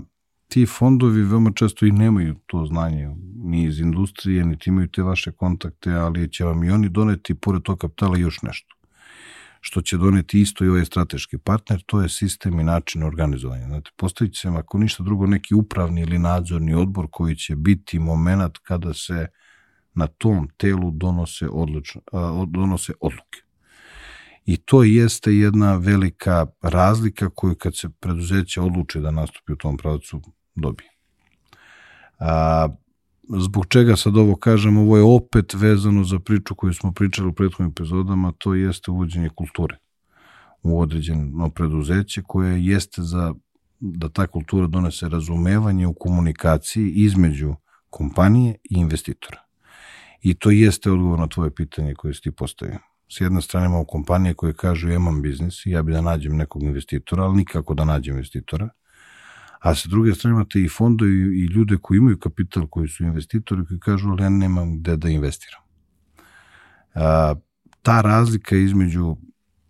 ti 0.47 0.65
fondovi 0.65 1.23
veoma 1.23 1.51
često 1.55 1.85
i 1.85 1.91
nemaju 1.91 2.35
to 2.45 2.65
znanje 2.65 3.15
ni 3.35 3.63
iz 3.63 3.79
industrije, 3.79 4.45
niti 4.45 4.69
imaju 4.69 4.87
te 4.87 5.03
vaše 5.03 5.31
kontakte, 5.31 5.93
ali 5.93 6.31
će 6.31 6.43
vam 6.45 6.63
i 6.63 6.69
oni 6.69 6.89
doneti 6.89 7.35
pored 7.35 7.61
tog 7.61 7.77
kapitala 7.77 8.17
još 8.17 8.41
nešto 8.41 8.75
što 9.65 9.81
će 9.81 9.97
doneti 9.97 10.41
isto 10.41 10.65
i 10.65 10.69
ovaj 10.69 10.85
strateški 10.85 11.37
partner, 11.37 11.81
to 11.85 12.01
je 12.01 12.09
sistem 12.09 12.59
i 12.59 12.63
način 12.63 13.03
organizovanja. 13.03 13.65
Znate, 13.65 13.91
postavit 13.97 14.37
se, 14.37 14.47
ako 14.47 14.77
ništa 14.77 15.03
drugo, 15.03 15.25
neki 15.27 15.55
upravni 15.55 16.01
ili 16.01 16.19
nadzorni 16.19 16.73
odbor 16.73 17.07
koji 17.11 17.35
će 17.35 17.55
biti 17.55 17.99
moment 17.99 18.57
kada 18.57 18.93
se 18.93 19.27
na 19.95 20.07
tom 20.07 20.47
telu 20.57 20.91
donose, 20.91 21.47
odlučno, 21.51 22.01
donose 22.47 22.93
odluke. 22.99 23.41
I 24.45 24.57
to 24.57 24.83
jeste 24.83 25.33
jedna 25.33 25.75
velika 25.75 26.45
razlika 26.61 27.29
koju 27.29 27.55
kad 27.55 27.77
se 27.77 27.89
preduzeće 27.99 28.61
odluče 28.61 28.99
da 28.99 29.11
nastupi 29.11 29.53
u 29.53 29.55
tom 29.55 29.77
pravcu 29.77 30.21
dobije. 30.55 30.89
A, 32.19 32.67
Zbog 33.29 33.65
čega 33.67 33.95
sad 33.95 34.17
ovo 34.17 34.35
kažem, 34.35 34.77
ovo 34.77 34.97
je 34.97 35.03
opet 35.03 35.53
vezano 35.53 36.03
za 36.03 36.19
priču 36.19 36.55
koju 36.55 36.73
smo 36.73 36.91
pričali 36.91 37.27
u 37.27 37.33
prethodnim 37.33 37.71
epizodama, 37.71 38.33
to 38.37 38.53
jeste 38.53 38.91
uvođenje 38.91 39.29
kulture 39.29 39.77
u 40.63 40.81
određeno 40.81 41.49
preduzeće 41.49 42.21
koje 42.27 42.65
jeste 42.65 43.01
za 43.01 43.33
da 43.79 44.09
ta 44.09 44.27
kultura 44.27 44.67
donese 44.67 45.09
razumevanje 45.09 45.87
u 45.87 45.93
komunikaciji 45.93 46.91
između 46.91 47.55
kompanije 47.89 48.55
i 48.63 48.79
investitora. 48.79 49.44
I 50.25 50.33
to 50.33 50.51
jeste 50.51 50.91
odgovor 50.91 51.19
na 51.19 51.27
tvoje 51.27 51.51
pitanje 51.55 51.93
koje 51.95 52.13
si 52.13 52.21
ti 52.21 52.31
postavio. 52.31 52.79
S 53.09 53.21
jedne 53.21 53.41
strane 53.41 53.65
imamo 53.65 53.85
kompanije 53.85 54.33
koje 54.33 54.53
kažu 54.53 54.89
imam 54.89 55.21
biznis 55.21 55.65
i 55.65 55.71
ja 55.71 55.83
bi 55.83 55.93
da 55.93 56.01
nađem 56.01 56.37
nekog 56.37 56.63
investitora, 56.63 57.23
ali 57.23 57.37
nikako 57.37 57.73
da 57.73 57.85
nađem 57.85 58.15
investitora 58.15 58.69
a 59.65 59.75
sa 59.75 59.89
druge 59.89 60.13
strane 60.13 60.35
imate 60.35 60.61
i 60.61 60.69
fondovi 60.69 61.11
i 61.11 61.45
ljude 61.45 61.77
koji 61.81 61.97
imaju 61.97 62.19
kapital, 62.19 62.67
koji 62.67 62.87
su 62.87 63.03
investitori, 63.03 63.65
koji 63.65 63.79
kažu, 63.79 64.09
ali 64.09 64.23
ja 64.23 64.29
nemam 64.29 64.77
gde 64.79 64.97
da 64.97 65.09
investiram. 65.09 65.61
A, 66.93 67.35
ta 67.81 68.01
razlika 68.01 68.55
između 68.55 69.15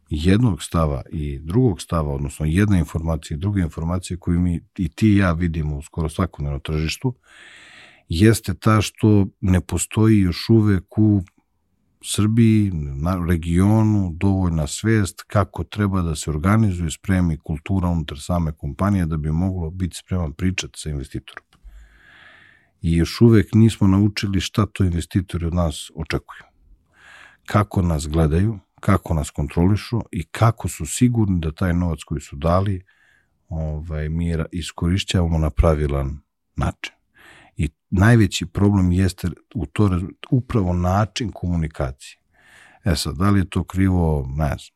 jednog 0.09 0.63
stava 0.63 1.01
i 1.11 1.39
drugog 1.39 1.81
stava, 1.81 2.13
odnosno 2.13 2.45
jedna 2.45 2.77
informacija 2.77 3.35
i 3.35 3.39
druga 3.39 3.61
informacija 3.61 4.17
koju 4.19 4.39
mi 4.39 4.61
i 4.77 4.89
ti 4.89 5.07
i 5.07 5.17
ja 5.17 5.31
vidimo 5.31 5.77
u 5.77 5.81
skoro 5.81 6.09
svakodnevnom 6.09 6.61
tržištu, 6.61 7.13
jeste 8.09 8.53
ta 8.53 8.81
što 8.81 9.27
ne 9.41 9.61
postoji 9.61 10.19
još 10.19 10.49
uvek 10.49 10.97
u 10.97 11.21
Srbiji, 12.07 12.71
na 12.73 13.25
regionu, 13.29 14.11
dovoljna 14.13 14.67
svest 14.67 15.23
kako 15.27 15.63
treba 15.63 16.01
da 16.01 16.15
se 16.15 16.29
organizuje, 16.29 16.91
spremi 16.91 17.37
kultura 17.37 17.87
unutar 17.87 18.17
same 18.19 18.51
kompanije 18.51 19.05
da 19.05 19.17
bi 19.17 19.31
moglo 19.31 19.69
biti 19.69 19.97
spreman 19.97 20.33
pričati 20.33 20.79
sa 20.79 20.89
investitorom. 20.89 21.45
I 22.81 22.95
još 22.97 23.21
uvek 23.21 23.53
nismo 23.53 23.87
naučili 23.87 24.41
šta 24.41 24.65
to 24.65 24.83
investitori 24.83 25.45
od 25.45 25.53
nas 25.53 25.91
očekuju. 25.95 26.43
Kako 27.45 27.81
nas 27.81 28.07
gledaju, 28.07 28.59
kako 28.79 29.13
nas 29.13 29.29
kontrolišu 29.29 30.01
i 30.11 30.23
kako 30.23 30.67
su 30.67 30.85
sigurni 30.85 31.39
da 31.39 31.51
taj 31.51 31.73
novac 31.73 31.99
koji 32.05 32.21
su 32.21 32.35
dali 32.35 32.83
ovaj, 33.49 34.09
mi 34.09 34.35
iskorišćavamo 34.51 35.37
na 35.37 35.49
pravilan 35.49 36.19
način. 36.55 36.94
I 37.57 37.69
najveći 37.89 38.45
problem 38.45 38.91
jeste 38.91 39.27
u 39.55 39.65
to 39.65 39.99
upravo 40.31 40.73
način 40.73 41.31
komunikacije. 41.31 42.19
E 42.83 42.95
sad, 42.95 43.15
da 43.15 43.29
li 43.29 43.39
je 43.39 43.49
to 43.49 43.63
krivo, 43.63 44.25
ne 44.29 44.47
znam, 44.47 44.75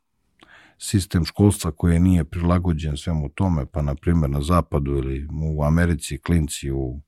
sistem 0.78 1.26
školstva 1.26 1.72
koji 1.72 2.00
nije 2.00 2.24
prilagođen 2.24 2.98
svemu 2.98 3.30
tome, 3.30 3.66
pa 3.66 3.82
na 3.82 3.96
primjer 3.96 4.30
na 4.30 4.42
zapadu 4.42 4.92
ili 4.92 5.28
u 5.56 5.64
Americi 5.64 6.18
klinci 6.18 6.72
u 6.72 7.02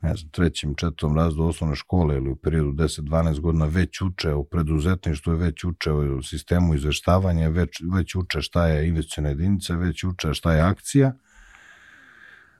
ne 0.00 0.14
znam, 0.16 0.30
trećem, 0.30 0.74
četvrtom 0.74 1.16
razdu 1.16 1.42
osnovne 1.42 1.76
škole 1.76 2.16
ili 2.16 2.30
u 2.30 2.36
periodu 2.36 2.72
10-12 2.72 3.40
godina 3.40 3.66
već 3.66 4.00
uče 4.00 4.34
u 4.34 4.44
preduzetništvu, 4.44 5.34
već 5.34 5.64
uče 5.64 5.92
u 5.92 6.22
sistemu 6.22 6.74
izveštavanja, 6.74 7.48
već, 7.48 7.82
već 7.94 8.14
uče 8.14 8.42
šta 8.42 8.66
je 8.66 8.88
investiciona 8.88 9.28
jedinica, 9.28 9.74
već 9.74 10.04
uče 10.04 10.34
šta 10.34 10.52
je 10.52 10.60
akcija, 10.60 11.12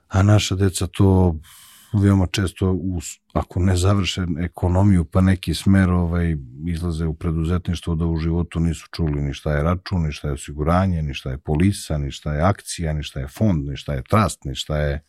a 0.09 0.23
naša 0.23 0.55
deca 0.55 0.87
to 0.87 1.37
veoma 1.93 2.27
često, 2.27 2.73
u, 2.73 3.01
ako 3.33 3.61
ne 3.61 3.77
završe 3.77 4.27
ekonomiju 4.39 5.05
pa 5.05 5.21
neki 5.21 5.55
smer, 5.55 5.91
ovaj, 5.91 6.37
izlaze 6.67 7.07
u 7.07 7.15
preduzetništvo 7.15 7.95
da 7.95 8.07
u 8.07 8.17
životu 8.17 8.61
nisu 8.61 8.89
čuli 8.93 9.23
ni 9.23 9.35
šta 9.35 9.53
je 9.53 9.63
račun, 9.63 10.03
ni 10.03 10.13
šta 10.13 10.29
je 10.29 10.35
osiguranje, 10.35 11.03
ni 11.03 11.15
šta 11.15 11.31
je 11.31 11.39
polisa, 11.39 11.99
ni 11.99 12.11
šta 12.11 12.35
je 12.35 12.43
akcija, 12.43 12.93
ni 12.93 13.03
šta 13.03 13.21
je 13.21 13.29
fond, 13.29 13.67
ni 13.67 13.77
šta 13.77 13.95
je 13.95 14.03
trust, 14.03 14.45
ni 14.45 14.55
šta 14.55 14.79
je 14.79 15.05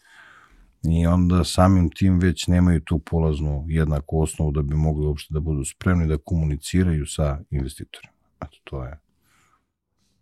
i 0.83 1.07
onda 1.07 1.43
samim 1.43 1.89
tim 1.89 2.19
već 2.19 2.47
nemaju 2.47 2.81
tu 2.81 2.99
polaznu 2.99 3.65
jednaku 3.67 4.21
osnovu 4.21 4.51
da 4.51 4.61
bi 4.61 4.75
mogli 4.75 5.05
uopšte 5.05 5.33
da 5.33 5.39
budu 5.39 5.65
spremni 5.65 6.07
da 6.07 6.17
komuniciraju 6.17 7.05
sa 7.05 7.39
investitorima. 7.49 8.13
Eto, 8.41 8.57
to 8.63 8.83
je. 8.83 8.99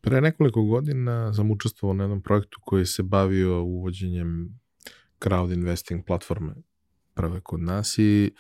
Pre 0.02 0.22
nekoliko 0.22 0.64
godina 0.64 1.34
sam 1.34 1.52
učestvovao 1.52 1.94
na 1.94 2.04
jednom 2.04 2.22
projektu 2.22 2.60
koji 2.66 2.86
se 2.86 3.04
bavio 3.04 3.64
uvođenjem 3.64 4.60
crowd 5.20 5.54
investing 5.54 6.06
platforme 6.06 6.54
prve 7.14 7.42
kod 7.42 7.60
nas 7.60 7.98
i 7.98 8.32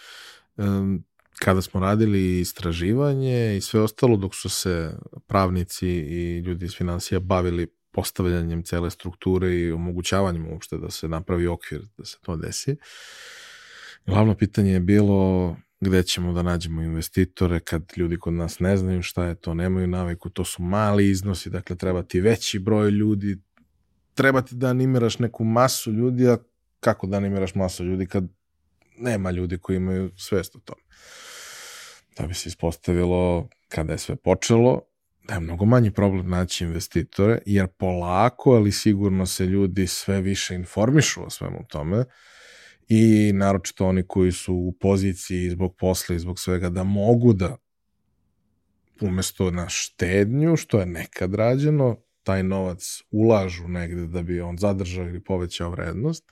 um, 0.57 1.03
kada 1.39 1.61
smo 1.61 1.79
radili 1.79 2.39
istraživanje 2.39 3.57
i 3.57 3.61
sve 3.61 3.81
ostalo 3.81 4.17
dok 4.17 4.35
su 4.35 4.49
se 4.49 4.97
pravnici 5.27 5.87
i 5.89 6.39
ljudi 6.39 6.65
iz 6.65 6.75
financija 6.75 7.19
bavili 7.19 7.67
postavljanjem 7.91 8.63
cele 8.63 8.89
strukture 8.89 9.55
i 9.55 9.71
omogućavanjem 9.71 10.47
uopšte 10.47 10.77
da 10.77 10.89
se 10.89 11.07
napravi 11.07 11.47
okvir 11.47 11.81
da 11.97 12.05
se 12.05 12.17
to 12.21 12.35
desi. 12.35 12.75
Glavno 14.05 14.35
pitanje 14.35 14.71
je 14.71 14.79
bilo 14.79 15.55
gde 15.79 16.03
ćemo 16.03 16.33
da 16.33 16.41
nađemo 16.41 16.81
investitore 16.81 17.59
kad 17.59 17.83
ljudi 17.97 18.17
kod 18.17 18.33
nas 18.33 18.59
ne 18.59 18.77
znaju 18.77 19.01
šta 19.01 19.25
je 19.25 19.35
to, 19.35 19.53
nemaju 19.53 19.87
naviku, 19.87 20.29
to 20.29 20.45
su 20.45 20.63
mali 20.63 21.09
iznosi, 21.09 21.49
dakle 21.49 21.75
treba 21.75 22.03
ti 22.03 22.21
veći 22.21 22.59
broj 22.59 22.91
ljudi, 22.91 23.37
treba 24.13 24.41
ti 24.41 24.55
da 24.55 24.67
animiraš 24.67 25.19
neku 25.19 25.43
masu 25.43 25.91
ljudi, 25.91 26.27
a 26.27 26.37
kako 26.79 27.07
da 27.07 27.17
animiraš 27.17 27.55
masu 27.55 27.83
ljudi 27.83 28.05
kad 28.05 28.23
nema 28.97 29.31
ljudi 29.31 29.57
koji 29.57 29.77
imaju 29.77 30.11
svest 30.17 30.55
o 30.55 30.59
tome. 30.59 30.81
Da 32.17 32.27
bi 32.27 32.33
se 32.33 32.49
ispostavilo 32.49 33.49
kada 33.69 33.91
je 33.91 33.97
sve 33.97 34.15
počelo, 34.15 34.81
da 35.27 35.33
je 35.33 35.39
mnogo 35.39 35.65
manji 35.65 35.91
problem 35.91 36.29
naći 36.29 36.63
investitore, 36.63 37.39
jer 37.45 37.67
polako, 37.67 38.51
ali 38.51 38.71
sigurno 38.71 39.25
se 39.25 39.45
ljudi 39.45 39.87
sve 39.87 40.21
više 40.21 40.55
informišu 40.55 41.25
o 41.25 41.29
svemu 41.29 41.65
tome 41.69 42.03
i 42.87 43.31
naročito 43.33 43.87
oni 43.87 44.03
koji 44.07 44.31
su 44.31 44.53
u 44.55 44.73
poziciji 44.79 45.49
zbog 45.49 45.75
posla 45.77 46.15
i 46.15 46.19
zbog 46.19 46.39
svega 46.39 46.69
da 46.69 46.83
mogu 46.83 47.33
da 47.33 47.57
umesto 49.01 49.51
na 49.51 49.69
štednju, 49.69 50.55
što 50.55 50.79
je 50.79 50.85
nekad 50.85 51.33
rađeno, 51.33 51.97
taj 52.27 52.43
novac 52.43 53.01
ulažu 53.11 53.67
negde 53.67 54.07
da 54.07 54.21
bi 54.21 54.41
on 54.41 54.57
zadržao 54.57 55.05
ili 55.05 55.23
povećao 55.23 55.69
vrednost, 55.69 56.23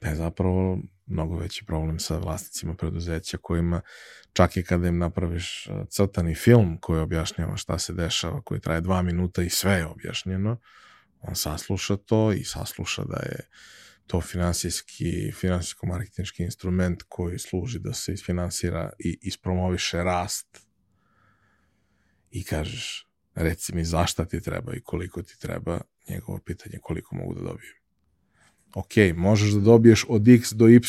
da 0.00 0.08
je 0.08 0.16
zapravo 0.16 0.78
mnogo 1.06 1.36
veći 1.36 1.64
problem 1.64 1.98
sa 1.98 2.18
vlasnicima 2.18 2.74
preduzeća 2.74 3.38
kojima 3.42 3.80
čak 4.32 4.56
i 4.56 4.62
kada 4.62 4.88
im 4.88 4.98
napraviš 4.98 5.66
uh, 5.66 5.88
crtani 5.88 6.34
film 6.34 6.76
koji 6.80 7.00
objašnjava 7.00 7.56
šta 7.56 7.78
se 7.78 7.92
dešava, 7.92 8.42
koji 8.42 8.60
traje 8.60 8.80
dva 8.80 9.02
minuta 9.02 9.42
i 9.42 9.50
sve 9.50 9.72
je 9.72 9.86
objašnjeno, 9.86 10.60
on 11.20 11.34
sasluša 11.34 11.96
to 11.96 12.32
i 12.32 12.44
sasluša 12.44 13.04
da 13.04 13.16
je 13.16 13.48
to 14.06 14.20
finansijski, 14.20 15.32
finansijsko-marketinjski 15.32 16.42
instrument 16.42 17.02
koji 17.08 17.38
služi 17.38 17.78
da 17.78 17.92
se 17.92 18.12
isfinansira 18.12 18.90
i 18.98 19.18
ispromoviše 19.22 20.02
rast. 20.02 20.66
I 22.30 22.44
kažeš, 22.44 23.13
reci 23.34 23.74
mi 23.74 23.84
zašta 23.84 24.24
ti 24.24 24.40
treba 24.40 24.74
i 24.74 24.80
koliko 24.80 25.22
ti 25.22 25.38
treba, 25.38 25.80
njegovo 26.08 26.38
pitanje 26.38 26.78
koliko 26.82 27.16
mogu 27.16 27.34
da 27.34 27.40
dobijem. 27.40 27.74
Ok, 28.74 29.16
možeš 29.16 29.50
da 29.50 29.60
dobiješ 29.60 30.06
od 30.08 30.28
x 30.28 30.52
do 30.52 30.68
y, 30.68 30.80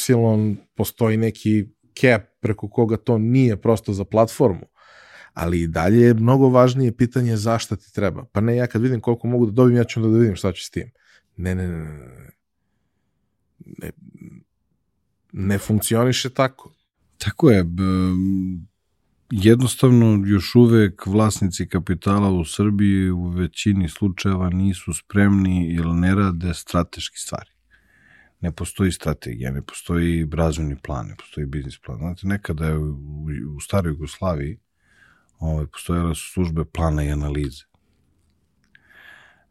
postoji 0.75 1.17
neki 1.17 1.65
cap 2.01 2.21
preko 2.39 2.69
koga 2.69 2.97
to 2.97 3.17
nije 3.17 3.61
prosto 3.61 3.93
za 3.93 4.05
platformu, 4.05 4.67
ali 5.33 5.61
i 5.61 5.67
dalje 5.67 6.01
je 6.01 6.13
mnogo 6.13 6.49
važnije 6.49 6.97
pitanje 6.97 7.37
zašta 7.37 7.75
ti 7.75 7.93
treba. 7.93 8.25
Pa 8.25 8.41
ne, 8.41 8.55
ja 8.55 8.67
kad 8.67 8.81
vidim 8.81 9.01
koliko 9.01 9.27
mogu 9.27 9.45
da 9.45 9.51
dobijem, 9.51 9.77
ja 9.77 9.83
ću 9.83 9.99
onda 9.99 10.13
da 10.13 10.19
vidim 10.19 10.35
šta 10.35 10.51
ću 10.51 10.65
s 10.65 10.69
tim. 10.69 10.91
Ne, 11.37 11.55
ne, 11.55 11.67
ne, 11.67 11.83
ne. 11.83 12.35
Ne, 13.65 13.91
ne 15.31 15.57
funkcioniše 15.57 16.29
tako. 16.29 16.71
Tako 17.17 17.51
je. 17.51 17.65
Jednostavno, 19.31 20.23
još 20.25 20.55
uvek 20.55 21.05
vlasnici 21.05 21.67
kapitala 21.67 22.29
u 22.29 22.45
Srbiji 22.45 23.09
u 23.09 23.27
većini 23.27 23.89
slučajeva 23.89 24.49
nisu 24.49 24.93
spremni 24.93 25.73
ili 25.73 25.93
ne 25.93 26.15
rade 26.15 26.53
strateški 26.53 27.17
stvari. 27.17 27.49
Ne 28.41 28.51
postoji 28.51 28.91
strategija, 28.91 29.51
ne 29.51 29.61
postoji 29.61 30.27
razvojni 30.33 30.75
plan, 30.83 31.07
ne 31.07 31.15
postoji 31.15 31.45
biznis 31.45 31.79
plan. 31.85 31.97
Znate, 31.97 32.27
nekada 32.27 32.65
je 32.65 32.77
u, 32.77 32.97
u 33.55 33.59
staroj 33.59 33.91
Jugoslaviji 33.91 34.59
ovaj, 35.39 35.65
postojale 35.67 36.15
su 36.15 36.31
službe 36.31 36.65
plana 36.65 37.03
i 37.03 37.11
analize. 37.11 37.63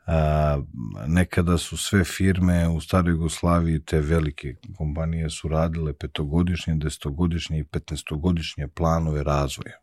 A, 0.06 0.60
nekada 1.06 1.58
su 1.58 1.76
sve 1.76 2.04
firme 2.04 2.68
u 2.68 2.80
staroj 2.80 3.12
Jugoslaviji, 3.12 3.80
te 3.80 4.00
velike 4.00 4.54
kompanije 4.76 5.30
su 5.30 5.48
radile 5.48 5.92
petogodišnje, 5.92 6.74
desetogodišnje 6.74 7.58
i 7.58 7.64
petnestogodišnje 7.64 8.68
planove 8.68 9.22
razvoja. 9.22 9.78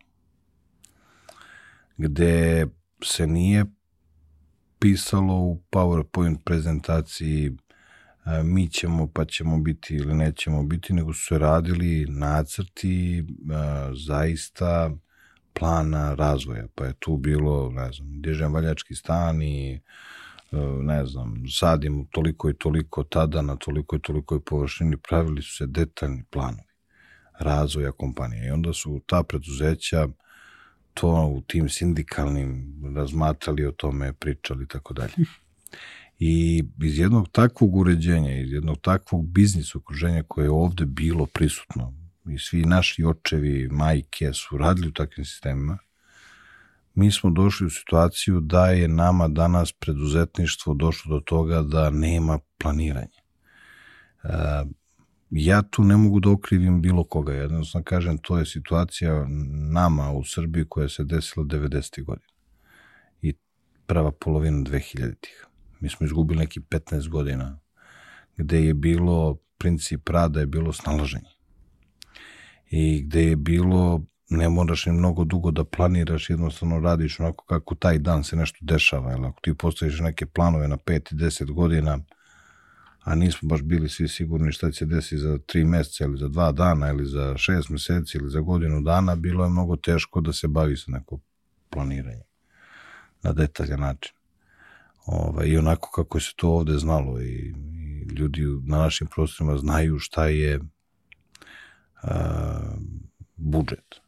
Gde 1.98 2.68
se 3.04 3.28
nije 3.28 3.66
pisalo 4.80 5.34
u 5.34 5.62
PowerPoint 5.72 6.38
prezentaciji 6.44 7.58
a, 8.24 8.44
mi 8.44 8.70
ćemo 8.70 9.08
pa 9.08 9.26
ćemo 9.26 9.60
biti 9.60 9.96
ili 9.96 10.14
nećemo 10.14 10.64
biti, 10.64 10.94
nego 10.94 11.14
su 11.14 11.26
se 11.26 11.38
radili 11.38 12.06
nacrti 12.10 13.26
a, 13.52 13.92
zaista 14.08 14.92
plana 15.54 16.14
razvoja, 16.14 16.68
pa 16.76 16.86
je 16.86 16.94
tu 17.00 17.18
bilo, 17.18 17.70
ne 17.70 17.92
znam, 17.92 18.22
dižem 18.22 18.54
valjački 18.54 18.96
stan 18.96 19.42
i 19.42 19.74
e, 20.52 20.58
ne 20.82 21.06
znam, 21.06 21.44
sadim 21.50 22.06
toliko 22.12 22.50
i 22.50 22.54
toliko 22.54 23.04
tada 23.04 23.42
na 23.42 23.56
toliko 23.56 23.96
i 23.96 24.00
toliko 24.00 24.40
površini, 24.40 24.98
pravili 24.98 25.42
su 25.42 25.56
se 25.56 25.68
detaljni 25.68 26.24
planovi 26.30 26.72
razvoja 27.40 27.92
kompanije 27.92 28.48
i 28.48 28.52
onda 28.52 28.74
su 28.74 29.02
ta 29.06 29.24
preduzeća 29.24 30.08
to 30.94 31.26
u 31.26 31.42
tim 31.42 31.70
sindikalnim 31.70 32.74
razmatrali 32.96 33.66
o 33.66 33.72
tome, 33.72 34.14
pričali 34.14 34.64
i 34.64 34.68
tako 34.68 34.94
dalje. 34.94 35.14
I 36.20 36.64
iz 36.84 37.00
jednog 37.00 37.30
takvog 37.32 37.76
uređenja, 37.76 38.42
iz 38.42 38.52
jednog 38.52 38.78
takvog 38.82 39.28
biznis 39.28 39.76
okruženja 39.76 40.24
koje 40.28 40.46
je 40.46 40.50
ovde 40.50 40.86
bilo 40.86 41.26
prisutno, 41.26 41.94
i 42.30 42.38
svi 42.40 42.66
naši 42.66 43.06
očevi, 43.06 43.68
majke 43.72 44.34
su 44.34 44.58
radili 44.58 44.88
u 44.88 44.94
takvim 44.94 45.26
sistemima, 45.26 45.78
mi 46.94 47.12
smo 47.12 47.30
došli 47.30 47.68
u 47.68 47.70
situaciju 47.70 48.40
da 48.40 48.66
je 48.68 48.88
nama 48.88 49.28
danas 49.28 49.72
preduzetništvo 49.72 50.74
došlo 50.74 51.16
do 51.16 51.20
toga 51.20 51.62
da 51.62 51.90
nema 51.90 52.40
planiranja. 52.58 53.22
E, 54.24 54.30
ja 55.30 55.62
tu 55.62 55.84
ne 55.84 55.98
mogu 55.98 56.20
da 56.20 56.30
okrivim 56.30 56.82
bilo 56.82 57.04
koga, 57.04 57.34
jednostavno 57.34 57.84
kažem, 57.84 58.18
to 58.18 58.38
je 58.38 58.46
situacija 58.46 59.26
nama 59.72 60.12
u 60.12 60.24
Srbiji 60.24 60.66
koja 60.70 60.90
se 60.90 61.04
desila 61.04 61.46
90. 61.46 62.04
godina 62.04 62.28
i 63.22 63.34
prva 63.86 64.12
polovina 64.12 64.58
2000-ih. 64.58 65.48
Mi 65.80 65.90
smo 65.90 66.06
izgubili 66.06 66.40
neki 66.40 66.60
15 66.60 67.10
godina 67.10 67.60
gde 68.38 68.66
je 68.66 68.74
bilo 68.74 69.38
princip 69.58 70.10
rada 70.10 70.40
je 70.40 70.46
bilo 70.46 70.74
snalaženje 70.74 71.41
i 72.72 73.02
gde 73.02 73.24
je 73.24 73.36
bilo 73.36 74.02
ne 74.30 74.50
moraš 74.50 74.86
ni 74.86 74.92
mnogo 74.92 75.24
dugo 75.24 75.52
da 75.52 75.64
planiraš, 75.64 76.30
jednostavno 76.30 76.80
radiš 76.80 77.20
onako 77.20 77.46
kako 77.46 77.76
taj 77.76 77.98
dan 78.00 78.24
se 78.24 78.36
nešto 78.36 78.58
dešava, 78.62 79.12
jel? 79.12 79.26
ako 79.26 79.40
ti 79.42 79.54
postaviš 79.54 80.00
neke 80.00 80.26
planove 80.26 80.68
na 80.68 80.78
5 80.78 81.14
i 81.14 81.16
10 81.16 81.52
godina, 81.52 82.00
a 83.04 83.16
nismo 83.16 83.50
baš 83.50 83.62
bili 83.62 83.90
svi 83.90 84.08
sigurni 84.08 84.52
šta 84.52 84.72
će 84.72 84.86
desiti 84.86 85.18
za 85.18 85.38
3 85.38 85.66
meseca 85.66 86.04
ili 86.04 86.18
za 86.18 86.26
2 86.26 86.54
dana 86.54 86.90
ili 86.90 87.06
za 87.06 87.34
6 87.34 87.72
meseci 87.72 88.18
ili 88.18 88.30
za 88.30 88.40
godinu 88.40 88.82
dana, 88.82 89.16
bilo 89.16 89.44
je 89.44 89.50
mnogo 89.50 89.76
teško 89.76 90.22
da 90.22 90.34
se 90.34 90.48
bavi 90.48 90.78
sa 90.78 90.92
neko 90.92 91.20
planiranje 91.70 92.24
na 93.24 93.34
detaljan 93.34 93.80
način. 93.80 94.14
Ovaj, 95.06 95.48
I 95.48 95.58
onako 95.58 95.92
kako 95.96 96.20
se 96.20 96.34
to 96.36 96.50
ovde 96.50 96.78
znalo 96.78 97.22
i, 97.22 97.54
i 97.74 98.14
ljudi 98.16 98.42
na 98.66 98.78
našim 98.78 99.08
prostorima 99.08 99.58
znaju 99.58 100.00
šta 100.00 100.26
je 100.26 100.60
budžet. 103.36 104.02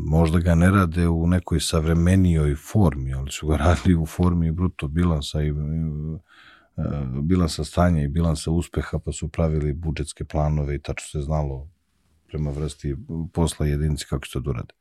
Možda 0.00 0.38
ga 0.38 0.54
ne 0.54 0.70
rade 0.70 1.08
u 1.08 1.26
nekoj 1.26 1.60
savremenijoj 1.60 2.54
formi, 2.54 3.14
ali 3.14 3.30
su 3.30 3.46
ga 3.46 3.56
radili 3.66 3.94
u 3.94 4.06
formi 4.06 4.52
bruto 4.52 4.88
bilansa 4.88 5.42
i 5.42 5.52
bilansa 7.22 7.64
stanja 7.64 8.02
i 8.02 8.08
bilansa 8.08 8.50
uspeha, 8.50 8.98
pa 8.98 9.12
su 9.12 9.28
pravili 9.28 9.72
budžetske 9.72 10.24
planove 10.24 10.74
i 10.74 10.82
tačno 10.82 11.20
se 11.20 11.24
znalo 11.24 11.68
prema 12.26 12.50
vrsti 12.50 12.96
posla 13.32 13.66
jedinici 13.66 14.06
kako 14.08 14.26
se 14.26 14.42
to 14.42 14.50
urade. 14.50 14.74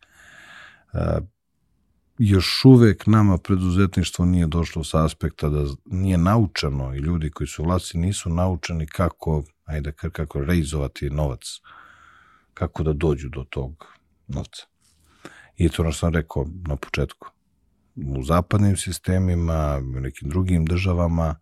Još 2.17 2.65
uvek 2.65 3.07
nama 3.07 3.38
preduzetništvo 3.38 4.25
nije 4.25 4.47
došlo 4.47 4.83
sa 4.83 5.05
aspekta 5.05 5.49
da 5.49 5.65
nije 5.85 6.17
naučeno 6.17 6.95
i 6.95 6.97
ljudi 6.97 7.29
koji 7.29 7.47
su 7.47 7.63
vlasti 7.63 7.97
nisu 7.97 8.29
naučeni 8.29 8.88
kako 8.88 9.43
ajde 9.65 9.91
kako 9.91 10.41
reizovati 10.41 11.10
novac, 11.10 11.41
kako 12.54 12.84
da 12.84 12.93
dođu 12.93 13.30
do 13.30 13.43
tog 13.49 13.86
novca. 14.28 14.65
I 15.58 15.69
to 15.69 15.82
ono 15.82 15.91
sam 15.91 16.13
rekao 16.13 16.45
na 16.67 16.75
početku. 16.75 17.30
U 17.95 18.23
zapadnim 18.23 18.78
sistemima, 18.78 19.82
u 19.97 19.99
nekim 19.99 20.30
drugim 20.30 20.65
državama, 20.65 21.36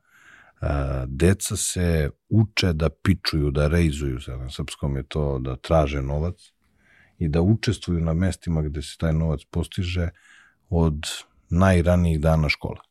deca 1.08 1.56
se 1.56 2.10
uče 2.30 2.74
da 2.74 2.90
pičuju, 2.90 3.52
da 3.52 3.68
reizuju, 3.68 4.22
sad 4.22 4.40
na 4.40 4.50
srpskom 4.50 4.98
je 4.98 5.04
to 5.04 5.40
da 5.40 5.56
traže 5.56 6.02
novac 6.02 6.36
i 7.20 7.28
da 7.28 7.42
učestvuju 7.42 8.00
na 8.00 8.14
mestima 8.14 8.62
gde 8.62 8.82
se 8.82 8.98
taj 8.98 9.14
novac 9.14 9.40
postiže 9.52 10.10
od 10.70 11.04
najranijih 11.50 12.22
dana 12.22 12.50
škola. 12.50 12.82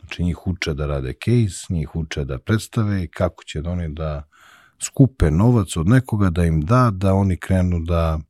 Znači 0.00 0.24
njih 0.24 0.46
uče 0.46 0.74
da 0.74 0.86
rade 0.86 1.12
case, 1.12 1.74
njih 1.74 1.96
uče 1.96 2.24
da 2.24 2.38
predstave 2.38 3.04
i 3.04 3.08
kako 3.08 3.44
će 3.44 3.60
oni 3.60 3.94
da 3.94 4.28
skupe 4.82 5.30
novac 5.30 5.76
od 5.76 5.88
nekoga 5.88 6.30
da 6.30 6.44
im 6.44 6.60
da, 6.60 6.90
da 6.92 7.14
oni 7.14 7.36
krenu 7.36 7.80
da 7.80 8.20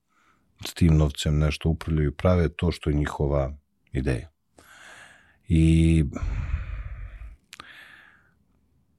s 0.67 0.75
tim 0.75 0.97
novcem 0.97 1.39
nešto 1.39 1.69
upravljaju, 1.69 2.13
prave 2.13 2.49
to 2.49 2.73
što 2.73 2.91
je 2.91 2.97
njihova 2.97 3.53
ideja. 3.93 4.29
I 5.49 6.05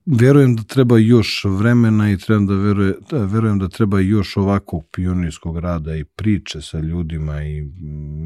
verujem 0.06 0.56
da 0.56 0.64
treba 0.64 0.98
još 0.98 1.46
vremena 1.46 2.12
i 2.12 2.18
trebam 2.18 2.48
da, 2.48 2.54
veruje, 2.54 2.94
da 3.10 3.26
verujem 3.26 3.60
da 3.60 3.70
treba 3.70 4.00
još 4.00 4.38
ovakvog 4.38 4.88
pionirskog 4.92 5.60
rada 5.60 5.96
i 5.96 6.04
priče 6.04 6.62
sa 6.62 6.80
ljudima 6.80 7.44
i 7.44 7.62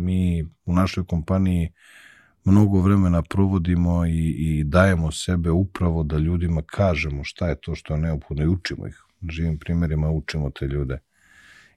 mi 0.06 0.44
u 0.66 0.74
našoj 0.74 1.06
kompaniji 1.06 1.70
mnogo 2.46 2.82
vremena 2.82 3.22
provodimo 3.22 4.06
i, 4.06 4.36
i 4.38 4.64
dajemo 4.64 5.12
sebe 5.12 5.52
upravo 5.52 6.04
da 6.04 6.18
ljudima 6.18 6.62
kažemo 6.62 7.24
šta 7.24 7.48
je 7.48 7.62
to 7.62 7.76
što 7.76 7.94
je 7.94 8.00
neophodno 8.00 8.44
i 8.44 8.48
učimo 8.48 8.88
ih 8.88 9.06
živim 9.30 9.60
primjerima 9.60 10.10
učimo 10.10 10.50
te 10.50 10.66
ljude. 10.66 11.00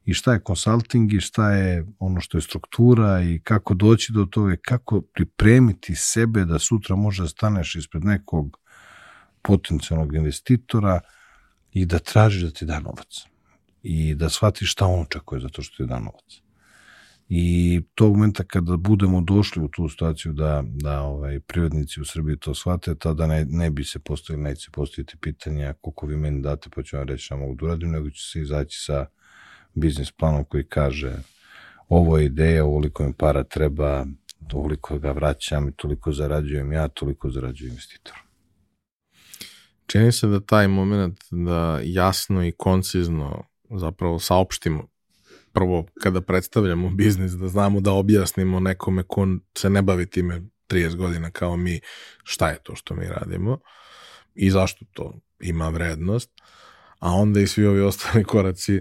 I 0.04 0.14
šta 0.14 0.32
je 0.32 0.40
konsulting 0.40 1.12
i 1.12 1.20
šta 1.20 1.50
je 1.50 1.86
ono 1.98 2.20
što 2.20 2.38
je 2.38 2.42
struktura 2.42 3.22
i 3.22 3.40
kako 3.44 3.74
doći 3.74 4.12
do 4.12 4.24
toga 4.24 4.56
kako 4.62 5.00
pripremiti 5.00 5.94
sebe 5.94 6.44
da 6.44 6.58
sutra 6.58 6.96
može 6.96 7.22
da 7.22 7.28
staneš 7.28 7.74
ispred 7.74 8.04
nekog 8.04 8.58
potencijalnog 9.42 10.14
investitora 10.14 11.00
i 11.72 11.86
da 11.86 11.98
tražiš 11.98 12.42
da 12.42 12.50
ti 12.50 12.64
da 12.64 12.80
novac. 12.80 13.24
I 13.82 14.14
da 14.14 14.28
shvatiš 14.28 14.72
šta 14.72 14.86
on 14.86 15.00
očekuje 15.00 15.40
zato 15.40 15.62
što 15.62 15.76
ti 15.76 15.88
da 15.88 15.98
novac. 15.98 16.42
I 17.34 17.80
tog 17.94 18.16
momenta 18.16 18.44
kada 18.44 18.76
budemo 18.76 19.20
došli 19.20 19.62
u 19.62 19.68
tu 19.68 19.88
situaciju 19.88 20.32
da, 20.32 20.62
da 20.66 21.00
ovaj, 21.00 21.40
privrednici 21.40 22.00
u 22.00 22.04
Srbiji 22.04 22.36
to 22.36 22.54
shvate, 22.54 22.94
tada 22.94 23.26
ne, 23.26 23.44
ne 23.48 23.70
bi 23.70 23.84
se 23.84 23.98
postavili, 23.98 24.42
neće 24.42 24.60
se 24.60 24.70
postaviti 24.70 25.16
pitanja 25.16 25.74
koliko 25.80 26.06
vi 26.06 26.16
meni 26.16 26.42
date, 26.42 26.68
pa 26.74 26.82
ću 26.82 26.96
vam 26.96 27.08
reći 27.08 27.24
šta 27.24 27.36
mogu 27.36 27.54
da 27.54 27.64
uradim, 27.66 27.90
nego 27.90 28.10
će 28.10 28.22
se 28.32 28.40
izaći 28.40 28.78
sa 28.80 29.06
biznis 29.74 30.10
planom 30.10 30.44
koji 30.44 30.64
kaže 30.64 31.12
ovo 31.88 32.18
je 32.18 32.24
ideja, 32.24 32.64
ovoliko 32.64 33.04
mi 33.04 33.12
para 33.12 33.44
treba, 33.44 34.06
toliko 34.48 34.98
ga 34.98 35.12
vraćam 35.12 35.68
i 35.68 35.72
toliko 35.72 36.12
zarađujem 36.12 36.72
ja, 36.72 36.88
toliko 36.88 37.30
zarađuje 37.30 37.68
investitor. 37.68 38.14
Čini 39.86 40.12
se 40.12 40.26
da 40.26 40.40
taj 40.40 40.68
moment 40.68 41.18
da 41.30 41.80
jasno 41.84 42.46
i 42.46 42.52
koncizno 42.52 43.44
zapravo 43.70 44.18
saopštimo 44.18 44.91
prvo 45.52 45.86
kada 46.02 46.20
predstavljamo 46.20 46.90
biznis 46.90 47.32
da 47.32 47.48
znamo 47.48 47.80
da 47.80 47.92
objasnimo 47.92 48.60
nekome 48.60 49.02
ko 49.02 49.26
se 49.58 49.70
ne 49.70 49.82
bavi 49.82 50.06
time 50.06 50.42
30 50.68 50.96
godina 50.96 51.30
kao 51.30 51.56
mi 51.56 51.80
šta 52.24 52.48
je 52.48 52.58
to 52.62 52.74
što 52.76 52.94
mi 52.94 53.06
radimo 53.06 53.58
i 54.34 54.50
zašto 54.50 54.84
to 54.92 55.20
ima 55.40 55.68
vrednost, 55.68 56.30
a 56.98 57.12
onda 57.12 57.40
i 57.40 57.46
svi 57.46 57.66
ovi 57.66 57.80
ostali 57.80 58.24
koraci 58.34 58.80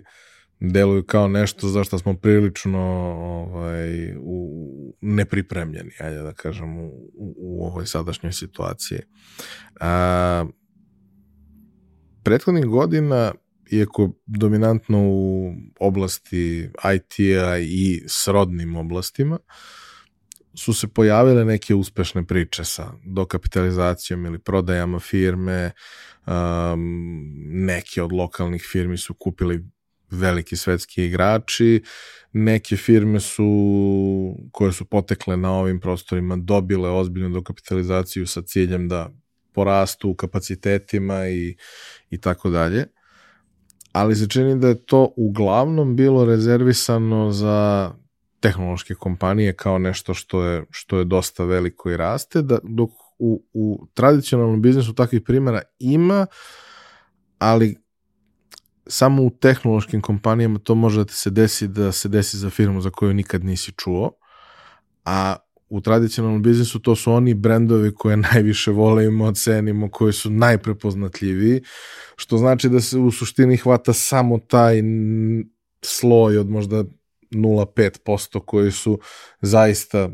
deluju 0.60 1.04
kao 1.04 1.28
nešto 1.28 1.68
za 1.68 1.84
što 1.84 2.00
smo 2.00 2.14
prilično 2.14 2.80
ovaj, 2.80 4.16
u, 4.18 4.96
nepripremljeni, 5.02 5.92
ajde 6.00 6.22
da 6.22 6.34
kažem, 6.34 6.78
u, 6.80 6.92
u 7.38 7.66
ovoj 7.66 7.86
sadašnjoj 7.86 8.34
situaciji. 8.34 9.00
A, 9.80 10.46
prethodnih 12.24 12.66
godina 12.66 13.32
iako 13.72 14.12
dominantno 14.26 14.98
u 15.02 15.54
oblasti 15.80 16.70
IT-a 16.96 17.58
i 17.58 18.04
srodnim 18.08 18.76
oblastima, 18.76 19.40
su 20.54 20.74
se 20.74 20.88
pojavile 20.88 21.46
neke 21.46 21.76
uspešne 21.76 22.26
priče 22.26 22.64
sa 22.64 22.92
dokapitalizacijom 23.06 24.26
ili 24.26 24.40
prodajama 24.40 25.00
firme, 25.00 25.72
um, 26.28 27.34
neke 27.46 28.04
od 28.04 28.12
lokalnih 28.12 28.68
firmi 28.72 28.98
su 28.98 29.14
kupili 29.14 29.66
veliki 30.12 30.56
svetski 30.56 31.06
igrači, 31.06 31.84
neke 32.34 32.76
firme 32.78 33.20
su, 33.20 33.46
koje 34.52 34.72
su 34.72 34.86
potekle 34.86 35.38
na 35.38 35.52
ovim 35.52 35.80
prostorima, 35.80 36.36
dobile 36.36 36.90
ozbiljnu 36.90 37.30
dokapitalizaciju 37.30 38.28
sa 38.28 38.42
ciljem 38.42 38.88
da 38.88 39.10
porastu 39.54 40.10
u 40.10 40.16
kapacitetima 40.16 41.28
i, 41.28 41.56
i 42.10 42.22
tako 42.22 42.50
dalje 42.50 42.88
ali 43.92 44.16
se 44.16 44.28
čini 44.28 44.60
da 44.60 44.68
je 44.68 44.86
to 44.86 45.14
uglavnom 45.18 45.96
bilo 45.96 46.26
rezervisano 46.26 47.32
za 47.32 47.92
tehnološke 48.40 48.94
kompanije 48.94 49.54
kao 49.54 49.78
nešto 49.78 50.14
što 50.14 50.44
je, 50.44 50.66
što 50.70 50.98
je 50.98 51.06
dosta 51.06 51.44
veliko 51.46 51.92
i 51.92 51.98
raste, 51.98 52.42
da, 52.42 52.60
dok 52.64 52.90
u, 53.20 53.44
u 53.54 53.88
tradicionalnom 53.94 54.62
biznisu 54.62 54.94
takvih 54.94 55.22
primjera 55.22 55.62
ima, 55.80 56.26
ali 57.38 57.78
samo 58.88 59.24
u 59.24 59.30
tehnološkim 59.30 60.02
kompanijama 60.02 60.60
to 60.60 60.76
može 60.76 61.00
da 61.00 61.06
ti 61.06 61.14
se 61.14 61.30
desi 61.30 61.68
da 61.68 61.92
se 61.92 62.10
desi 62.10 62.38
za 62.38 62.50
firmu 62.50 62.82
za 62.82 62.90
koju 62.90 63.14
nikad 63.14 63.44
nisi 63.44 63.72
čuo, 63.78 64.12
a 65.06 65.36
u 65.72 65.82
tradicionalnom 65.82 66.42
biznisu 66.42 66.80
to 66.80 66.96
su 66.96 67.12
oni 67.12 67.34
brendovi 67.34 67.94
koje 67.96 68.18
najviše 68.34 68.72
volimo, 68.72 69.32
cenimo, 69.32 69.90
koji 69.90 70.14
su 70.14 70.30
najprepoznatljiviji, 70.30 71.62
što 72.16 72.38
znači 72.38 72.70
da 72.70 72.80
se 72.80 72.98
u 72.98 73.12
suštini 73.12 73.58
hvata 73.58 73.94
samo 73.94 74.40
taj 74.40 74.82
sloj 75.82 76.38
od 76.38 76.50
možda 76.50 76.84
0,5% 77.32 78.46
koji 78.46 78.72
su 78.72 79.00
zaista 79.42 80.10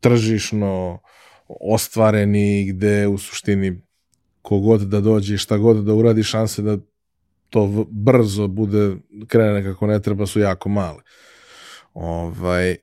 tržišno 0.00 1.00
ostvareni 1.48 2.72
gde 2.72 3.06
u 3.06 3.18
suštini 3.18 3.80
kogod 4.42 4.80
da 4.80 5.00
dođe 5.00 5.34
i 5.34 5.38
šta 5.38 5.56
god 5.56 5.84
da 5.84 5.94
uradi 5.94 6.22
šanse 6.22 6.62
da 6.62 6.78
to 7.50 7.86
brzo 7.90 8.48
bude 8.48 8.96
krene 9.26 9.62
kako 9.62 9.86
ne 9.86 10.02
treba 10.02 10.26
su 10.26 10.40
jako 10.40 10.68
male. 10.68 11.02
Ovaj, 11.94 12.76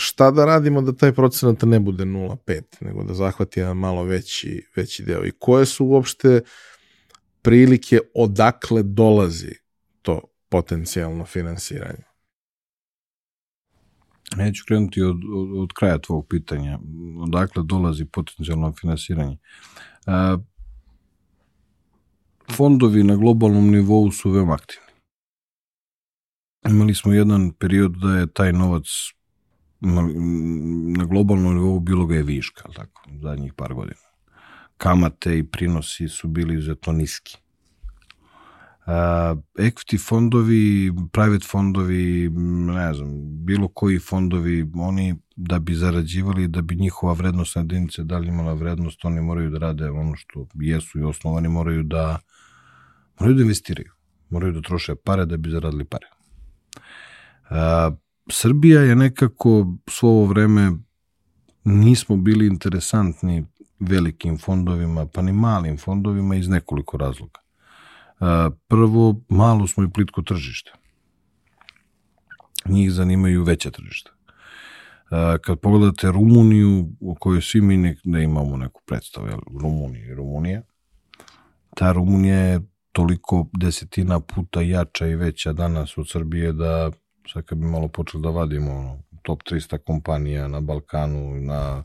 šta 0.00 0.30
da 0.30 0.44
radimo 0.44 0.82
da 0.82 0.92
taj 0.92 1.12
procenat 1.12 1.62
ne 1.62 1.80
bude 1.80 2.04
0,5, 2.04 2.62
nego 2.80 3.04
da 3.04 3.14
zahvati 3.14 3.60
jedan 3.60 3.76
malo 3.76 4.02
veći, 4.04 4.66
veći 4.76 5.04
deo. 5.04 5.24
I 5.26 5.32
koje 5.38 5.66
su 5.66 5.86
uopšte 5.86 6.40
prilike 7.42 7.98
odakle 8.14 8.82
dolazi 8.82 9.54
to 10.02 10.20
potencijalno 10.48 11.24
finansiranje? 11.24 12.04
Neću 14.36 14.64
krenuti 14.68 15.02
od, 15.02 15.16
od, 15.34 15.62
od 15.62 15.72
kraja 15.74 15.98
tvojeg 15.98 16.24
pitanja. 16.28 16.78
Odakle 17.22 17.62
dolazi 17.66 18.04
potencijalno 18.04 18.72
finansiranje? 18.80 19.38
A, 20.06 20.38
fondovi 22.56 23.04
na 23.04 23.16
globalnom 23.16 23.70
nivou 23.70 24.10
su 24.10 24.30
veoma 24.30 24.54
aktivni. 24.54 24.86
Imali 26.68 26.94
smo 26.94 27.12
jedan 27.12 27.52
period 27.52 27.92
da 27.92 28.18
je 28.18 28.32
taj 28.32 28.52
novac 28.52 28.84
na 29.80 31.04
globalnom 31.04 31.54
nivou 31.54 31.80
bilo 31.80 32.06
ga 32.06 32.14
je 32.14 32.22
viška, 32.22 32.68
tako, 32.76 33.02
zadnjih 33.22 33.52
par 33.54 33.74
godina. 33.74 34.00
Kamate 34.76 35.38
i 35.38 35.44
prinosi 35.44 36.08
su 36.08 36.28
bili 36.28 36.54
izuzetno 36.54 36.92
niski. 36.92 37.36
Uh, 38.86 39.38
equity 39.58 40.08
fondovi, 40.08 40.92
private 41.12 41.46
fondovi, 41.46 42.30
ne 42.74 42.94
znam, 42.94 43.10
bilo 43.44 43.68
koji 43.68 43.98
fondovi, 43.98 44.70
oni 44.74 45.14
da 45.36 45.58
bi 45.58 45.74
zarađivali, 45.74 46.48
da 46.48 46.62
bi 46.62 46.76
njihova 46.76 47.12
vrednost 47.12 47.56
na 47.56 47.62
jedinice 47.62 48.04
da 48.04 48.18
li 48.18 48.28
imala 48.28 48.52
vrednost, 48.52 49.04
oni 49.04 49.20
moraju 49.20 49.50
da 49.50 49.58
rade 49.58 49.90
ono 49.90 50.16
što 50.16 50.46
jesu 50.54 50.98
i 50.98 51.02
osnovani, 51.02 51.48
moraju 51.48 51.82
da 51.82 52.18
moraju 53.20 53.36
da 53.36 53.42
investiraju, 53.42 53.92
moraju 54.30 54.52
da 54.52 54.60
troše 54.60 54.94
pare 54.94 55.26
da 55.26 55.36
bi 55.36 55.50
zaradili 55.50 55.84
pare. 55.84 56.06
Uh, 57.50 57.96
Srbija 58.30 58.80
je 58.80 58.96
nekako 58.96 59.66
svo 59.86 60.08
ovo 60.10 60.24
vreme 60.26 60.72
nismo 61.64 62.16
bili 62.16 62.46
interesantni 62.46 63.46
velikim 63.80 64.38
fondovima, 64.38 65.06
pa 65.06 65.22
ni 65.22 65.32
malim 65.32 65.78
fondovima 65.78 66.36
iz 66.36 66.48
nekoliko 66.48 66.96
razloga. 66.96 67.40
Prvo, 68.68 69.20
malo 69.28 69.66
smo 69.66 69.84
i 69.84 69.90
plitko 69.90 70.22
tržište. 70.22 70.72
Njih 72.66 72.92
zanimaju 72.92 73.44
veća 73.44 73.70
tržišta. 73.70 74.10
Kad 75.42 75.60
pogledate 75.60 76.12
Rumuniju, 76.12 76.88
u 77.00 77.14
kojoj 77.14 77.42
svi 77.42 77.60
mi 77.60 77.76
nek, 77.76 77.98
da 78.04 78.18
imamo 78.18 78.56
neku 78.56 78.82
predstavu, 78.86 79.26
Rumunija 79.60 80.06
i 80.06 80.14
Rumunija, 80.14 80.62
ta 81.76 81.92
Rumunija 81.92 82.36
je 82.36 82.60
toliko 82.92 83.48
desetina 83.60 84.20
puta 84.20 84.60
jača 84.60 85.06
i 85.06 85.16
veća 85.16 85.52
danas 85.52 85.98
od 85.98 86.08
Srbije 86.08 86.52
da 86.52 86.90
sad 87.32 87.44
kad 87.44 87.58
bi 87.58 87.66
malo 87.66 87.88
počeli 87.88 88.22
da 88.22 88.30
vadimo 88.30 89.02
top 89.22 89.42
300 89.42 89.78
kompanija 89.78 90.48
na 90.48 90.60
Balkanu, 90.60 91.40
na 91.40 91.84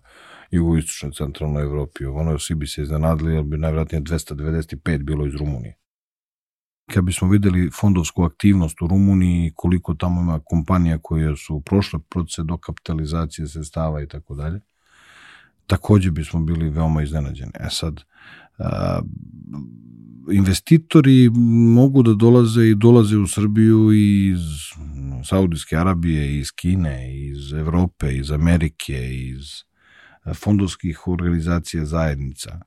jugoistočnoj 0.52 1.12
centralnoj 1.12 1.64
Evropi, 1.64 2.06
ono 2.06 2.40
svi 2.40 2.56
bi 2.56 2.68
se 2.68 2.82
iznenadili, 2.82 3.36
jer 3.36 3.44
bi 3.44 3.58
najvratnije 3.58 4.02
295 4.02 5.04
bilo 5.04 5.26
iz 5.26 5.36
Rumunije. 5.36 5.78
Kad 6.92 7.04
bismo 7.04 7.30
videli 7.30 7.70
fondovsku 7.80 8.24
aktivnost 8.24 8.82
u 8.82 8.88
Rumuniji, 8.88 9.52
koliko 9.56 9.94
tamo 9.94 10.22
ima 10.22 10.40
kompanija 10.46 10.98
koje 11.02 11.36
su 11.36 11.62
prošle 11.62 12.00
procese 12.10 12.44
do 12.44 12.58
kapitalizacije 12.58 13.48
sredstava 13.48 14.02
i 14.02 14.08
tako 14.08 14.36
dalje, 14.36 14.62
takođe 15.68 16.12
bismo 16.12 16.40
bili 16.40 16.70
veoma 16.70 17.04
iznenađeni. 17.04 17.52
E 17.60 17.68
sad, 17.70 18.02
a, 18.58 19.02
investitori 20.32 21.30
mogu 21.76 22.04
da 22.04 22.14
dolaze 22.14 22.70
i 22.70 22.76
dolaze 22.76 23.18
u 23.18 23.28
Srbiju 23.28 23.92
iz 23.94 24.42
Saudijske 25.24 25.78
Arabije, 25.78 26.40
iz 26.40 26.52
Kine, 26.52 27.26
iz 27.28 27.54
Evrope, 27.54 28.18
iz 28.18 28.32
Amerike, 28.32 29.16
iz 29.16 29.46
fondovskih 30.34 31.08
organizacija 31.08 31.86
zajednica. 31.86 32.60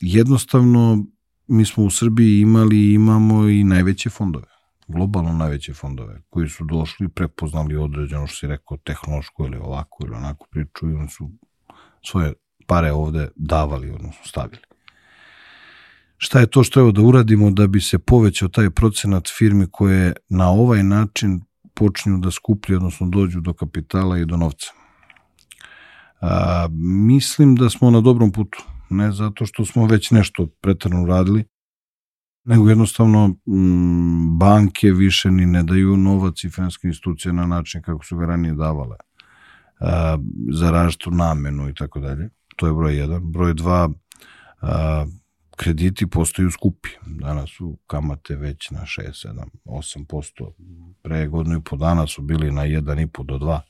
Jednostavno, 0.00 1.06
mi 1.46 1.64
smo 1.64 1.84
u 1.84 1.90
Srbiji 1.90 2.40
imali 2.40 2.76
i 2.76 2.94
imamo 2.94 3.48
i 3.48 3.64
najveće 3.64 4.10
fondove, 4.10 4.46
globalno 4.88 5.32
najveće 5.32 5.74
fondove, 5.74 6.22
koji 6.28 6.48
su 6.48 6.64
došli, 6.64 7.08
prepoznali 7.08 7.76
određeno 7.76 8.26
što 8.26 8.36
si 8.36 8.46
rekao, 8.46 8.76
tehnološko 8.76 9.44
ili 9.46 9.56
ovako 9.56 10.06
ili 10.06 10.14
onako 10.14 10.46
priču 10.50 10.90
i 10.90 10.94
oni 10.94 11.08
su 11.08 11.30
svoje 12.06 12.32
pare 12.66 12.92
ovde 12.92 13.28
davali, 13.36 13.90
odnosno 13.90 14.24
stavili. 14.24 14.62
Šta 16.18 16.40
je 16.40 16.46
to 16.46 16.62
što 16.64 16.80
evo 16.80 16.92
da 16.92 17.02
uradimo 17.02 17.50
da 17.50 17.66
bi 17.66 17.80
se 17.80 17.98
povećao 17.98 18.48
taj 18.48 18.70
procenat 18.70 19.28
firmi 19.38 19.66
koje 19.70 20.12
na 20.28 20.50
ovaj 20.50 20.82
način 20.82 21.40
počinju 21.74 22.18
da 22.18 22.30
skuplju, 22.30 22.76
odnosno 22.76 23.08
dođu 23.08 23.40
do 23.40 23.52
kapitala 23.52 24.18
i 24.18 24.24
do 24.26 24.36
novca? 24.36 24.72
A, 26.20 26.68
mislim 27.06 27.54
da 27.56 27.70
smo 27.70 27.90
na 27.90 28.00
dobrom 28.00 28.32
putu, 28.32 28.64
ne 28.90 29.12
zato 29.12 29.46
što 29.46 29.64
smo 29.64 29.86
već 29.86 30.10
nešto 30.10 30.46
pretrano 30.60 31.06
radili, 31.06 31.44
nego 32.44 32.68
jednostavno 32.68 33.24
m, 33.46 34.38
banke 34.38 34.90
više 34.90 35.30
ni 35.30 35.46
ne 35.46 35.62
daju 35.62 35.96
novac 35.96 36.44
i 36.44 36.50
finanske 36.50 36.88
institucije 36.88 37.32
na 37.32 37.46
način 37.46 37.82
kako 37.82 38.04
su 38.04 38.16
ga 38.16 38.26
ranije 38.26 38.54
davale 38.54 38.96
a, 39.80 40.18
za 40.52 40.70
različitu 40.70 41.10
namenu 41.10 41.68
i 41.68 41.74
tako 41.74 42.00
dalje. 42.00 42.30
To 42.56 42.66
je 42.66 42.72
broj 42.72 42.96
jedan. 42.96 43.32
Broj 43.32 43.54
dva, 43.54 43.88
a, 44.60 45.06
krediti 45.58 46.06
postaju 46.06 46.50
skupi. 46.50 46.88
Danas 47.06 47.50
su 47.50 47.78
kamate 47.86 48.36
već 48.36 48.70
na 48.70 48.80
6, 48.80 49.28
7, 49.28 49.44
8%. 49.64 50.52
Pre 51.02 51.26
godinu 51.26 51.58
i 51.58 51.62
po 51.64 51.76
dana 51.76 52.06
su 52.06 52.22
bili 52.22 52.52
na 52.52 52.62
1,5 52.62 53.24
do 53.24 53.38
2. 53.38 53.60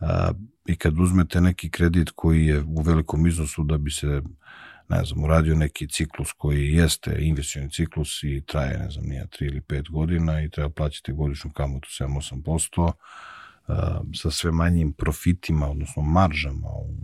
A, 0.00 0.32
I 0.66 0.76
kad 0.76 0.98
uzmete 0.98 1.40
neki 1.40 1.70
kredit 1.70 2.10
koji 2.14 2.46
je 2.46 2.62
u 2.62 2.82
velikom 2.82 3.26
iznosu 3.26 3.64
da 3.64 3.78
bi 3.78 3.90
se 3.90 4.22
ne 4.88 5.04
znam, 5.04 5.24
uradio 5.24 5.54
neki 5.54 5.88
ciklus 5.88 6.32
koji 6.32 6.72
jeste 6.72 7.16
investicioni 7.18 7.70
ciklus 7.70 8.22
i 8.22 8.42
traje, 8.46 8.78
ne 8.78 8.90
znam, 8.90 9.04
nije 9.04 9.26
3 9.26 9.46
ili 9.46 9.60
5 9.60 9.90
godina 9.90 10.42
i 10.42 10.50
treba 10.50 10.70
plaćati 10.70 11.12
godišnju 11.12 11.50
kamatu 11.50 11.88
7-8%, 11.88 12.92
sa 14.14 14.30
sve 14.30 14.52
manjim 14.52 14.92
profitima, 14.92 15.70
odnosno 15.70 16.02
maržama 16.02 16.68
u 16.68 16.94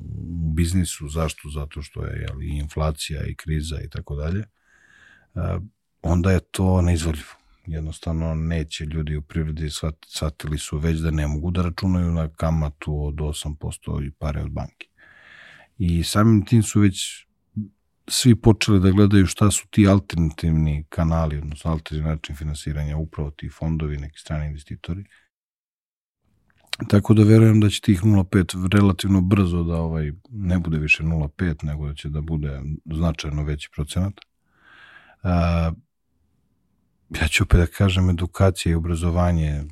biznisu, 0.55 1.09
zašto? 1.09 1.49
Zato 1.49 1.83
što 1.83 2.05
je 2.05 2.21
jeli, 2.21 2.49
inflacija 2.49 3.25
i 3.27 3.35
kriza 3.35 3.81
i 3.85 3.89
tako 3.89 4.17
dalje, 4.17 4.45
onda 6.03 6.31
je 6.31 6.41
to 6.41 6.83
neizvodljivo. 6.83 7.29
Jednostavno 7.67 8.35
neće 8.35 8.85
ljudi 8.85 9.17
u 9.17 9.23
privredi 9.23 9.69
shvatili 10.07 10.59
su 10.59 10.79
već 10.79 10.99
da 10.99 11.11
ne 11.11 11.27
mogu 11.27 11.51
da 11.51 11.63
računaju 11.63 12.13
na 12.13 12.29
kamatu 12.29 13.07
od 13.07 13.15
8% 13.15 14.07
i 14.07 14.11
pare 14.11 14.43
od 14.43 14.51
banke. 14.51 14.87
I 15.79 16.05
samim 16.05 16.45
tim 16.45 16.63
su 16.63 16.81
već 16.81 17.27
svi 18.09 18.35
počeli 18.35 18.81
da 18.81 18.91
gledaju 18.91 19.27
šta 19.27 19.51
su 19.51 19.67
ti 19.71 19.89
alternativni 19.89 20.85
kanali, 20.89 21.39
odnosno 21.39 21.71
alternativni 21.71 22.15
način 22.15 22.37
finansiranja, 22.37 22.97
upravo 22.97 23.31
ti 23.31 23.49
fondovi, 23.49 23.97
neki 23.97 24.19
strani 24.19 24.47
investitori. 24.47 25.05
Tako 26.89 27.15
da 27.15 27.23
verujem 27.23 27.61
da 27.61 27.69
će 27.69 27.81
tih 27.81 28.03
0,5 28.03 28.69
relativno 28.73 29.21
brzo 29.21 29.63
da 29.63 29.75
ovaj 29.75 30.13
ne 30.31 30.59
bude 30.59 30.79
više 30.79 31.03
0,5, 31.03 31.65
nego 31.65 31.89
da 31.89 31.95
će 31.95 32.09
da 32.09 32.21
bude 32.21 32.61
značajno 32.85 33.43
veći 33.43 33.69
procenat. 33.75 34.13
A, 35.23 35.73
ja 37.21 37.29
ću 37.29 37.43
opet 37.43 37.61
da 37.61 37.67
kažem, 37.67 38.11
edukacija 38.11 38.73
i 38.73 38.75
obrazovanje 38.75 39.65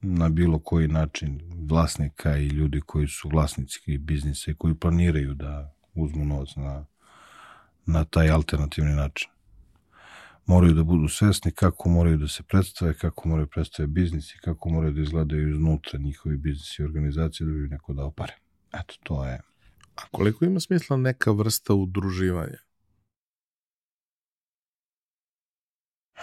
na 0.00 0.28
bilo 0.28 0.58
koji 0.58 0.88
način 0.88 1.40
vlasnika 1.70 2.36
i 2.36 2.46
ljudi 2.46 2.80
koji 2.80 3.08
su 3.08 3.28
vlasnici 3.28 3.98
biznisa 3.98 4.50
i 4.50 4.54
koji 4.54 4.74
planiraju 4.74 5.34
da 5.34 5.74
uzmu 5.94 6.24
novac 6.24 6.48
na 6.56 6.84
na 7.86 8.04
taj 8.04 8.30
alternativni 8.30 8.92
način. 8.94 9.28
Moraju 10.46 10.74
da 10.74 10.82
budu 10.82 11.08
svesni 11.08 11.52
kako 11.52 11.88
moraju 11.88 12.16
da 12.16 12.28
se 12.28 12.42
predstave, 12.42 12.94
kako 12.94 13.28
moraju 13.28 13.46
predstave 13.46 13.86
biznis 13.86 14.34
i 14.34 14.38
kako 14.38 14.68
moraju 14.68 14.92
da 14.92 15.00
izgledaju 15.00 15.50
iznutra 15.50 15.98
njihovi 15.98 16.36
biznis 16.36 16.78
i 16.78 16.82
organizacije 16.82 17.46
da 17.46 17.52
bi 17.52 17.68
neko 17.68 17.92
dao 17.92 18.10
pare. 18.10 18.32
Eto, 18.72 18.94
to 19.02 19.24
je... 19.24 19.40
A 19.96 20.02
koliko 20.10 20.44
ima 20.44 20.60
smisla 20.60 20.96
neka 20.96 21.30
vrsta 21.30 21.74
udruživanja? 21.74 22.58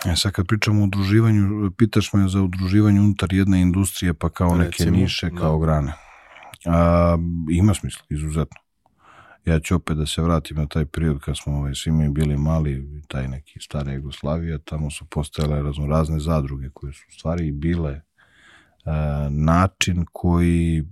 E 0.05 0.15
sad 0.15 0.31
kad 0.31 0.47
pričamo 0.47 0.81
o 0.81 0.83
udruživanju, 0.83 1.71
pitaš 1.77 2.13
me 2.13 2.27
za 2.27 2.41
udruživanje 2.41 2.99
unutar 2.99 3.33
jedne 3.33 3.62
industrije, 3.62 4.13
pa 4.13 4.29
kao 4.29 4.55
neke 4.55 4.69
Recimo, 4.69 4.97
niše, 4.97 5.29
kao 5.38 5.59
da. 5.59 5.65
grane. 5.65 5.93
A, 6.65 7.17
ima 7.49 7.73
smisla, 7.73 8.05
izuzetno 8.09 8.63
ja 9.45 9.60
ću 9.60 9.75
opet 9.75 9.97
da 9.97 10.06
se 10.06 10.21
vratim 10.21 10.58
na 10.58 10.67
taj 10.67 10.86
period 10.86 11.19
kad 11.19 11.38
smo 11.38 11.58
ovaj, 11.58 11.75
svi 11.75 11.91
mi 11.91 12.10
bili 12.10 12.38
mali, 12.38 13.01
taj 13.08 13.27
neki 13.27 13.60
stara 13.60 13.93
Jugoslavija, 13.93 14.58
tamo 14.58 14.91
su 14.91 15.06
postojale 15.06 15.62
razno 15.62 15.88
razne 15.88 16.19
zadruge 16.19 16.69
koje 16.73 16.93
su 16.93 17.03
stvari 17.12 17.51
bile 17.51 17.91
e, 17.91 18.01
način 19.29 20.06
koji 20.12 20.84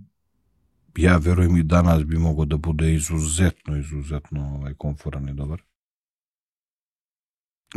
ja 0.97 1.17
verujem 1.17 1.57
i 1.57 1.63
danas 1.63 2.03
bi 2.03 2.17
mogao 2.17 2.45
da 2.45 2.57
bude 2.57 2.93
izuzetno, 2.93 3.77
izuzetno 3.77 4.55
ovaj, 4.55 4.73
konforan 4.73 5.29
i 5.29 5.33
dobar. 5.33 5.61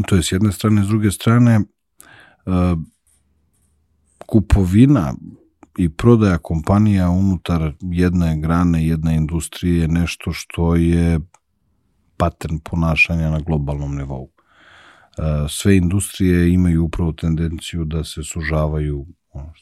To 0.06 0.16
je 0.16 0.22
s 0.22 0.32
jedne 0.32 0.52
strane, 0.52 0.84
s 0.84 0.88
druge 0.88 1.10
strane, 1.10 1.60
uh, 2.46 2.78
kupovina 4.26 5.14
i 5.78 5.88
prodaja 5.88 6.38
kompanija 6.38 7.10
unutar 7.10 7.72
jedne 7.80 8.40
grane, 8.40 8.87
jedne 8.87 9.16
industrije 9.16 9.80
je 9.80 9.88
nešto 9.88 10.32
što 10.32 10.76
je 10.76 11.20
pattern 12.16 12.58
ponašanja 12.58 13.30
na 13.30 13.40
globalnom 13.40 13.96
nivou. 13.96 14.28
E, 14.28 15.22
sve 15.48 15.76
industrije 15.76 16.52
imaju 16.52 16.84
upravo 16.84 17.12
tendenciju 17.12 17.84
da 17.84 18.04
se 18.04 18.22
sužavaju 18.22 19.06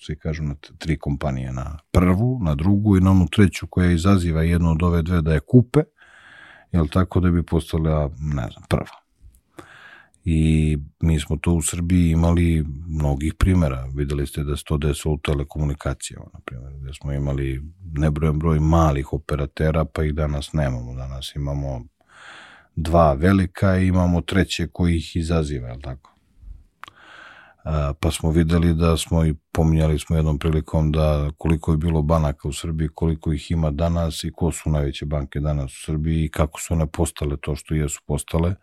svi 0.00 0.16
kažu 0.16 0.42
na 0.42 0.54
tri 0.78 0.98
kompanije, 0.98 1.52
na 1.52 1.78
prvu, 1.90 2.38
na 2.42 2.54
drugu 2.54 2.96
i 2.96 3.00
na 3.00 3.10
onu 3.10 3.28
treću 3.28 3.66
koja 3.66 3.92
izaziva 3.92 4.42
jednu 4.42 4.70
od 4.70 4.82
ove 4.82 5.02
dve 5.02 5.22
da 5.22 5.34
je 5.34 5.40
kupe, 5.40 5.80
jel 6.72 6.88
tako 6.88 7.20
da 7.20 7.30
bi 7.30 7.42
postala, 7.42 8.10
ne 8.18 8.48
znam, 8.52 8.64
prva 8.68 9.01
i 10.24 10.78
mi 11.00 11.20
smo 11.20 11.36
to 11.36 11.52
u 11.52 11.62
Srbiji 11.62 12.10
imali 12.10 12.64
mnogih 12.88 13.34
primera. 13.34 13.88
Videli 13.94 14.26
ste 14.26 14.44
da 14.44 14.56
se 14.56 14.64
to 14.64 14.78
desilo 14.78 15.14
u 15.14 15.18
telekomunikacijama, 15.18 16.26
na 16.32 16.40
primjer, 16.44 16.72
gde 16.80 16.94
smo 16.94 17.12
imali 17.12 17.62
nebrojen 17.92 18.38
broj 18.38 18.60
malih 18.60 19.12
operatera, 19.12 19.84
pa 19.84 20.04
ih 20.04 20.14
danas 20.14 20.52
nemamo. 20.52 20.94
Danas 20.94 21.32
imamo 21.36 21.84
dva 22.76 23.12
velika 23.12 23.78
i 23.78 23.86
imamo 23.86 24.20
treće 24.20 24.68
koji 24.72 24.96
ih 24.96 25.16
izaziva, 25.16 25.68
je 25.68 25.80
tako? 25.80 26.12
A, 27.64 27.92
pa 28.00 28.10
smo 28.10 28.30
videli 28.30 28.74
da 28.74 28.96
smo 28.96 29.24
i 29.24 29.34
pominjali 29.52 29.98
smo 29.98 30.16
jednom 30.16 30.38
prilikom 30.38 30.92
da 30.92 31.30
koliko 31.38 31.70
je 31.70 31.76
bilo 31.76 32.02
banaka 32.02 32.48
u 32.48 32.52
Srbiji, 32.52 32.88
koliko 32.94 33.32
ih 33.32 33.50
ima 33.50 33.70
danas 33.70 34.24
i 34.24 34.32
ko 34.36 34.52
su 34.52 34.70
najveće 34.70 35.06
banke 35.06 35.40
danas 35.40 35.72
u 35.72 35.82
Srbiji 35.84 36.24
i 36.24 36.28
kako 36.28 36.60
su 36.60 36.74
one 36.74 36.86
postale 36.86 37.36
to 37.36 37.56
što 37.56 37.74
jesu 37.74 38.00
postale 38.06 38.54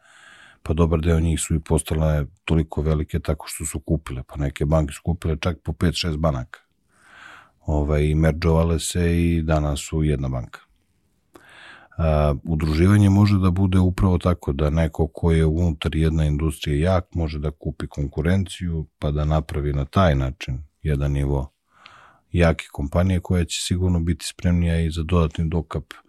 pa 0.63 0.73
dobar 0.73 1.01
deo 1.01 1.19
njih 1.19 1.39
su 1.39 1.55
i 1.55 1.59
postale 1.59 2.25
toliko 2.45 2.81
velike 2.81 3.19
tako 3.19 3.47
što 3.47 3.65
su 3.65 3.79
kupile, 3.79 4.23
pa 4.23 4.35
neke 4.35 4.65
banke 4.65 4.93
su 4.93 5.01
kupile 5.03 5.37
čak 5.41 5.57
po 5.63 5.71
5-6 5.71 6.17
banaka. 6.17 6.59
Ovaj, 7.65 8.03
I 8.03 8.15
meržovale 8.15 8.79
se 8.79 9.21
i 9.21 9.41
danas 9.41 9.79
su 9.79 10.03
jedna 10.03 10.29
banka. 10.29 10.59
A, 11.97 12.35
udruživanje 12.43 13.09
može 13.09 13.37
da 13.37 13.51
bude 13.51 13.79
upravo 13.79 14.17
tako 14.17 14.53
da 14.53 14.69
neko 14.69 15.07
ko 15.07 15.31
je 15.31 15.45
unutar 15.45 15.95
jedne 15.95 16.27
industrije 16.27 16.79
jak 16.79 17.15
može 17.15 17.39
da 17.39 17.51
kupi 17.51 17.87
konkurenciju 17.87 18.87
pa 18.99 19.11
da 19.11 19.25
napravi 19.25 19.73
na 19.73 19.85
taj 19.85 20.15
način 20.15 20.63
jedan 20.81 21.11
nivo 21.11 21.51
jake 22.31 22.65
kompanije 22.71 23.19
koja 23.19 23.45
će 23.45 23.61
sigurno 23.61 23.99
biti 23.99 24.25
spremnija 24.25 24.79
i 24.79 24.91
za 24.91 25.03
dodatni 25.03 25.49
dokap 25.49 25.83
uh, 25.83 26.08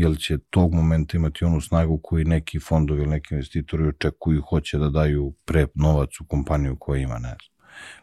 jer 0.00 0.18
će 0.18 0.38
tog 0.50 0.74
momenta 0.74 1.16
imati 1.16 1.44
onu 1.44 1.60
snagu 1.60 2.00
koji 2.02 2.24
neki 2.24 2.60
fondovi 2.60 3.00
ili 3.00 3.10
neki 3.10 3.34
investitori 3.34 3.88
očekuju, 3.88 4.42
hoće 4.42 4.78
da 4.78 4.88
daju 4.88 5.34
pre 5.44 5.66
novac 5.74 6.20
u 6.20 6.24
kompaniju 6.24 6.76
koja 6.80 7.02
ima, 7.02 7.18
ne 7.18 7.28
znam, 7.28 7.58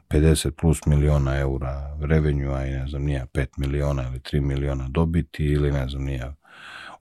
50 0.09 0.51
plus 0.51 0.85
miliona 0.85 1.37
eura 1.37 1.97
revenju, 2.01 2.51
a 2.51 2.65
i 2.65 2.71
ne 2.71 2.87
znam, 2.87 3.03
nije 3.03 3.25
5 3.33 3.45
miliona 3.57 4.07
ili 4.07 4.19
3 4.19 4.41
miliona 4.41 4.87
dobiti 4.89 5.45
ili 5.45 5.71
ne 5.71 5.87
znam, 5.89 6.03
nije 6.03 6.33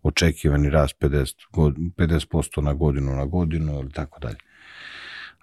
očekivani 0.03 0.71
rast 0.71 0.95
50, 1.01 1.35
50% 1.53 2.61
na 2.61 2.73
godinu 2.73 3.17
na 3.17 3.25
godinu 3.25 3.79
ili 3.81 3.93
tako 3.93 4.21
dalje. 4.21 4.37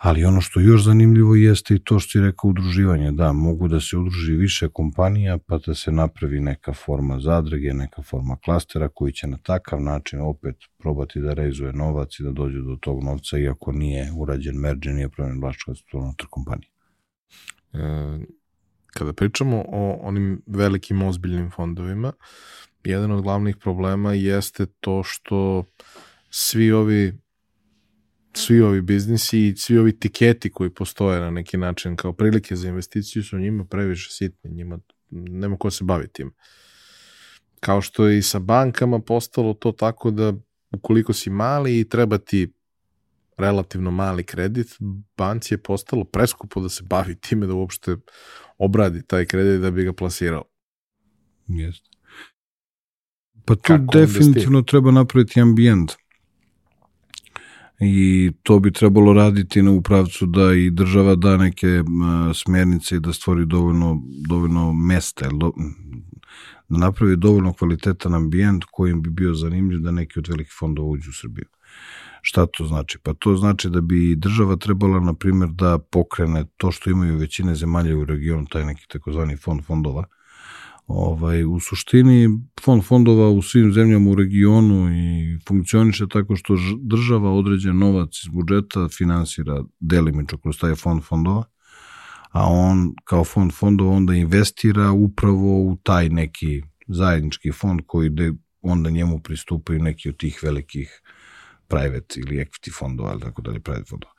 Ali 0.01 0.25
ono 0.25 0.41
što 0.41 0.59
još 0.59 0.83
zanimljivo 0.83 1.35
jeste 1.35 1.75
i 1.75 1.79
to 1.79 1.99
što 1.99 2.19
je 2.19 2.25
rekao 2.25 2.49
udruživanje. 2.49 3.11
Da, 3.11 3.33
mogu 3.33 3.67
da 3.67 3.79
se 3.79 3.97
udruži 3.97 4.33
više 4.33 4.67
kompanija 4.73 5.37
pa 5.37 5.57
da 5.57 5.75
se 5.75 5.91
napravi 5.91 6.39
neka 6.39 6.73
forma 6.73 7.19
zadrge, 7.19 7.73
neka 7.73 8.01
forma 8.01 8.37
klastera 8.45 8.89
koji 8.89 9.13
će 9.13 9.27
na 9.27 9.37
takav 9.43 9.81
način 9.81 10.21
opet 10.21 10.55
probati 10.77 11.21
da 11.21 11.33
reizuje 11.33 11.73
novac 11.73 12.19
i 12.19 12.23
da 12.23 12.31
dođe 12.31 12.57
do 12.61 12.77
tog 12.81 13.03
novca 13.03 13.37
iako 13.37 13.71
nije 13.71 14.11
urađen 14.17 14.55
merge, 14.55 14.89
nije 14.89 15.09
promen 15.09 15.41
vlasništvo 15.41 15.99
unutar 15.99 16.27
kompanije. 16.29 16.69
E, 17.73 17.79
kada 18.93 19.13
pričamo 19.13 19.65
o 19.67 19.99
onim 20.01 20.41
velikim 20.45 21.01
ozbiljnim 21.01 21.51
fondovima, 21.51 22.13
jedan 22.83 23.11
od 23.11 23.23
glavnih 23.23 23.57
problema 23.57 24.13
jeste 24.13 24.65
to 24.65 25.03
što 25.03 25.63
svi 26.29 26.71
ovi 26.71 27.13
svi 28.33 28.61
ovi 28.61 28.81
biznisi 28.81 29.47
i 29.47 29.55
svi 29.57 29.77
ovi 29.77 29.99
tiketi 29.99 30.51
koji 30.51 30.69
postoje 30.69 31.21
na 31.21 31.31
neki 31.31 31.57
način 31.57 31.95
kao 31.95 32.13
prilike 32.13 32.55
za 32.55 32.67
investiciju 32.69 33.23
su 33.23 33.39
njima 33.39 33.65
previše 33.65 34.11
sitni, 34.11 34.51
njima 34.51 34.79
nema 35.11 35.57
ko 35.57 35.71
se 35.71 35.83
bavi 35.83 36.07
tim. 36.07 36.33
Kao 37.59 37.81
što 37.81 38.07
je 38.07 38.17
i 38.17 38.21
sa 38.21 38.39
bankama 38.39 38.99
postalo 38.99 39.53
to 39.53 39.71
tako 39.71 40.11
da 40.11 40.33
ukoliko 40.71 41.13
si 41.13 41.29
mali 41.29 41.79
i 41.79 41.89
treba 41.89 42.17
ti 42.17 42.53
relativno 43.37 43.91
mali 43.91 44.23
kredit, 44.23 44.67
banci 45.17 45.53
je 45.53 45.57
postalo 45.57 46.03
preskupo 46.03 46.61
da 46.61 46.69
se 46.69 46.83
bavi 46.83 47.15
time 47.15 47.47
da 47.47 47.53
uopšte 47.53 47.95
obradi 48.57 49.07
taj 49.07 49.25
kredit 49.25 49.61
da 49.61 49.71
bi 49.71 49.83
ga 49.83 49.93
plasirao. 49.93 50.43
Jeste. 51.47 51.89
Pa 53.45 53.55
tu 53.55 53.61
Kako 53.61 53.97
definitivno 53.97 54.61
treba 54.61 54.91
napraviti 54.91 55.41
ambijent 55.41 55.91
i 57.81 58.31
to 58.43 58.59
bi 58.59 58.71
trebalo 58.71 59.13
raditi 59.13 59.61
na 59.61 59.71
upravcu 59.71 60.25
da 60.25 60.53
i 60.53 60.69
država 60.69 61.15
da 61.15 61.37
neke 61.37 61.67
a, 61.67 62.31
smernice 62.33 62.95
i 62.95 62.99
da 62.99 63.13
stvori 63.13 63.45
dovoljno, 63.45 64.01
dovoljno 64.27 64.73
mesta, 64.73 65.29
do, 65.29 65.51
da 66.69 66.77
napravi 66.77 67.15
dovoljno 67.17 67.53
kvalitetan 67.53 68.13
ambijent 68.13 68.63
kojim 68.71 69.01
bi 69.01 69.09
bio 69.09 69.33
zanimljiv 69.33 69.79
da 69.79 69.91
neki 69.91 70.19
od 70.19 70.27
velikih 70.27 70.53
fondova 70.59 70.87
uđu 70.87 71.09
u 71.09 71.13
Srbiju. 71.13 71.45
Šta 72.21 72.45
to 72.45 72.65
znači? 72.65 72.97
Pa 73.03 73.13
to 73.13 73.35
znači 73.35 73.69
da 73.69 73.81
bi 73.81 74.15
država 74.15 74.55
trebala, 74.55 74.99
na 74.99 75.13
primjer, 75.13 75.49
da 75.49 75.77
pokrene 75.79 76.45
to 76.57 76.71
što 76.71 76.89
imaju 76.89 77.17
većine 77.17 77.55
zemalja 77.55 77.97
u 77.97 78.05
regionu, 78.05 78.45
taj 78.45 78.65
neki 78.65 78.87
takozvani 78.87 79.37
fond 79.37 79.63
fondova. 79.65 80.05
Ovaj, 80.93 81.43
u 81.43 81.59
suštini, 81.59 82.29
fond 82.61 82.83
fondova 82.83 83.29
u 83.29 83.41
svim 83.41 83.73
zemljama 83.73 84.09
u 84.09 84.15
regionu 84.15 84.89
i 84.93 85.39
funkcioniše 85.47 86.07
tako 86.07 86.35
što 86.35 86.55
država 86.81 87.31
određen 87.31 87.77
novac 87.77 88.09
iz 88.23 88.29
budžeta 88.33 88.87
finansira 88.89 89.63
delimično 89.79 90.37
kroz 90.37 90.59
taj 90.59 90.75
fond 90.75 91.03
fondova, 91.03 91.43
a 92.31 92.45
on 92.45 92.93
kao 93.03 93.23
fond 93.23 93.53
fondova 93.53 93.91
onda 93.91 94.13
investira 94.13 94.91
upravo 94.91 95.61
u 95.61 95.77
taj 95.83 96.09
neki 96.09 96.61
zajednički 96.87 97.51
fond 97.51 97.81
koji 97.87 98.09
de, 98.09 98.33
onda 98.61 98.89
njemu 98.89 99.19
pristupaju 99.19 99.79
neki 99.79 100.09
od 100.09 100.17
tih 100.17 100.39
velikih 100.43 101.01
private 101.67 102.19
ili 102.19 102.45
equity 102.45 102.77
fondova, 102.79 103.09
ali 103.09 103.21
tako 103.21 103.41
dalje, 103.41 103.59
private 103.59 103.85
fondova. 103.89 104.13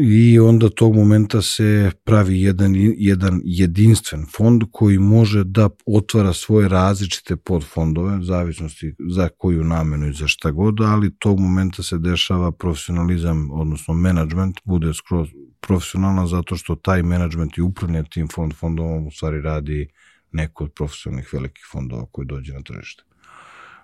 I 0.00 0.38
onda 0.38 0.68
tog 0.68 0.94
momenta 0.94 1.42
se 1.42 1.90
pravi 2.04 2.42
jedan, 2.42 2.72
jedan 2.96 3.40
jedinstven 3.44 4.26
fond 4.36 4.62
koji 4.72 4.98
može 4.98 5.44
da 5.44 5.68
otvara 5.86 6.32
svoje 6.32 6.68
različite 6.68 7.36
podfondove, 7.36 8.22
zavisnosti 8.22 8.94
za 9.10 9.28
koju 9.38 9.64
namenu 9.64 10.08
i 10.08 10.12
za 10.12 10.28
šta 10.28 10.50
god, 10.50 10.80
ali 10.80 11.18
tog 11.18 11.40
momenta 11.40 11.82
se 11.82 11.98
dešava 11.98 12.52
profesionalizam, 12.52 13.50
odnosno 13.50 13.94
management, 13.94 14.60
bude 14.64 14.94
skroz 14.94 15.28
profesionalan 15.60 16.26
zato 16.26 16.56
što 16.56 16.74
taj 16.74 17.02
management 17.02 17.58
i 17.58 17.62
upravljanje 17.62 18.08
tim 18.10 18.28
fond 18.34 18.54
fondovom 18.54 19.06
u 19.06 19.10
stvari 19.10 19.40
radi 19.40 19.88
neko 20.32 20.64
od 20.64 20.72
profesionalnih 20.72 21.28
velikih 21.32 21.64
fondova 21.72 22.06
koji 22.12 22.26
dođe 22.26 22.52
na 22.52 22.62
tržište. 22.62 23.02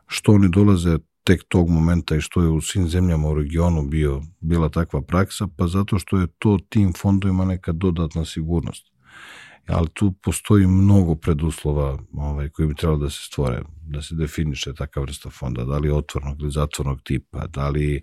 Što 0.07 0.33
oni 0.33 0.48
dolaze 0.48 0.98
tek 1.24 1.44
tog 1.48 1.70
momenta 1.70 2.16
i 2.16 2.20
što 2.20 2.42
je 2.42 2.48
u 2.48 2.60
svim 2.60 2.88
zemljama 2.88 3.28
u 3.28 3.34
regionu 3.34 3.82
bio, 3.82 4.22
bila 4.40 4.68
takva 4.68 5.02
praksa, 5.02 5.48
pa 5.56 5.66
zato 5.66 5.98
što 5.98 6.18
je 6.18 6.26
to 6.38 6.58
tim 6.68 6.92
fondovima 6.92 7.44
neka 7.44 7.72
dodatna 7.72 8.24
sigurnost. 8.24 8.87
Ali 9.66 9.88
tu 9.94 10.12
postoji 10.22 10.66
mnogo 10.66 11.14
preduslova 11.14 11.98
ovaj, 12.12 12.48
koji 12.48 12.68
bi 12.68 12.74
trebalo 12.74 12.98
da 12.98 13.10
se 13.10 13.20
stvore, 13.22 13.62
da 13.87 14.02
se 14.02 14.14
definiše 14.14 14.74
takva 14.74 15.02
vrsta 15.02 15.30
fonda, 15.30 15.64
da 15.64 15.78
li 15.78 15.90
otvornog 15.90 16.40
ili 16.40 16.50
zatvornog 16.50 17.02
tipa, 17.02 17.46
da 17.46 17.68
li 17.68 17.96
e, 17.96 18.02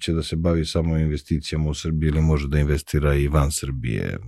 će 0.00 0.12
da 0.12 0.22
se 0.22 0.36
bavi 0.36 0.64
samo 0.64 0.98
investicijama 0.98 1.70
u 1.70 1.74
Srbiji 1.74 2.08
ili 2.08 2.20
može 2.20 2.48
da 2.48 2.58
investira 2.58 3.14
i 3.14 3.28
van 3.28 3.52
Srbije. 3.52 4.18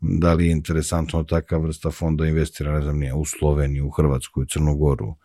Da 0.00 0.34
li 0.34 0.46
je 0.46 0.52
interesantno 0.52 1.24
takva 1.24 1.58
vrsta 1.58 1.90
fonda 1.90 2.26
investira, 2.26 2.72
ne 2.72 2.82
znam 2.82 2.98
nije, 2.98 3.14
u 3.14 3.24
Sloveniju, 3.24 3.86
u 3.86 3.90
Hrvatsku, 3.90 4.40
u 4.40 4.44
Crnogoru 4.44 5.16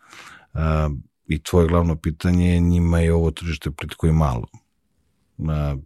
i 1.28 1.42
tvoje 1.42 1.68
glavno 1.68 1.96
pitanje 1.96 2.54
je 2.54 2.60
njima 2.60 2.98
je 2.98 3.14
ovo 3.14 3.30
tržište 3.30 3.70
plitko 3.70 4.06
i 4.06 4.12
malo. 4.12 4.46
Na 5.36 5.76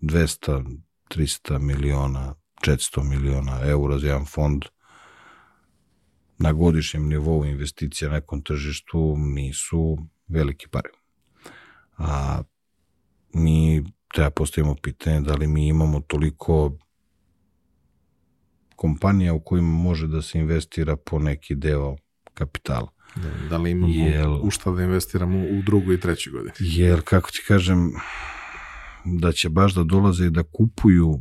200, 0.00 0.78
300 1.08 1.58
miliona, 1.58 2.34
400 2.66 3.02
miliona 3.02 3.60
eura 3.64 3.98
za 3.98 4.06
jedan 4.06 4.26
fond 4.26 4.64
na 6.38 6.52
godišnjem 6.52 7.08
nivou 7.08 7.44
investicija 7.44 8.10
na 8.10 8.16
nekom 8.16 8.42
tržištu 8.42 9.16
nisu 9.16 9.98
veliki 10.28 10.68
pare. 10.68 10.90
A 11.96 12.42
mi 13.34 13.84
treba 14.14 14.30
postavimo 14.30 14.74
pitanje 14.82 15.20
da 15.20 15.34
li 15.34 15.46
mi 15.46 15.68
imamo 15.68 16.00
toliko 16.00 16.78
kompanija 18.76 19.34
u 19.34 19.40
kojima 19.40 19.68
može 19.68 20.06
da 20.06 20.22
se 20.22 20.38
investira 20.38 20.96
po 20.96 21.18
neki 21.18 21.54
deo 21.54 21.96
kapitala. 22.34 22.88
Da, 23.50 23.56
li 23.56 23.70
imamo 23.70 23.94
jel, 23.94 24.38
u 24.42 24.50
šta 24.50 24.70
da 24.70 24.82
investiramo 24.82 25.38
u 25.38 25.62
drugu 25.66 25.92
i 25.92 26.00
treću 26.00 26.30
godini? 26.30 26.52
Jer, 26.58 27.00
kako 27.04 27.30
ti 27.30 27.44
kažem, 27.48 27.92
da 29.04 29.32
će 29.32 29.48
baš 29.48 29.74
da 29.74 29.84
dolaze 29.84 30.26
i 30.26 30.30
da 30.30 30.42
kupuju 30.42 31.08
uh, 31.08 31.20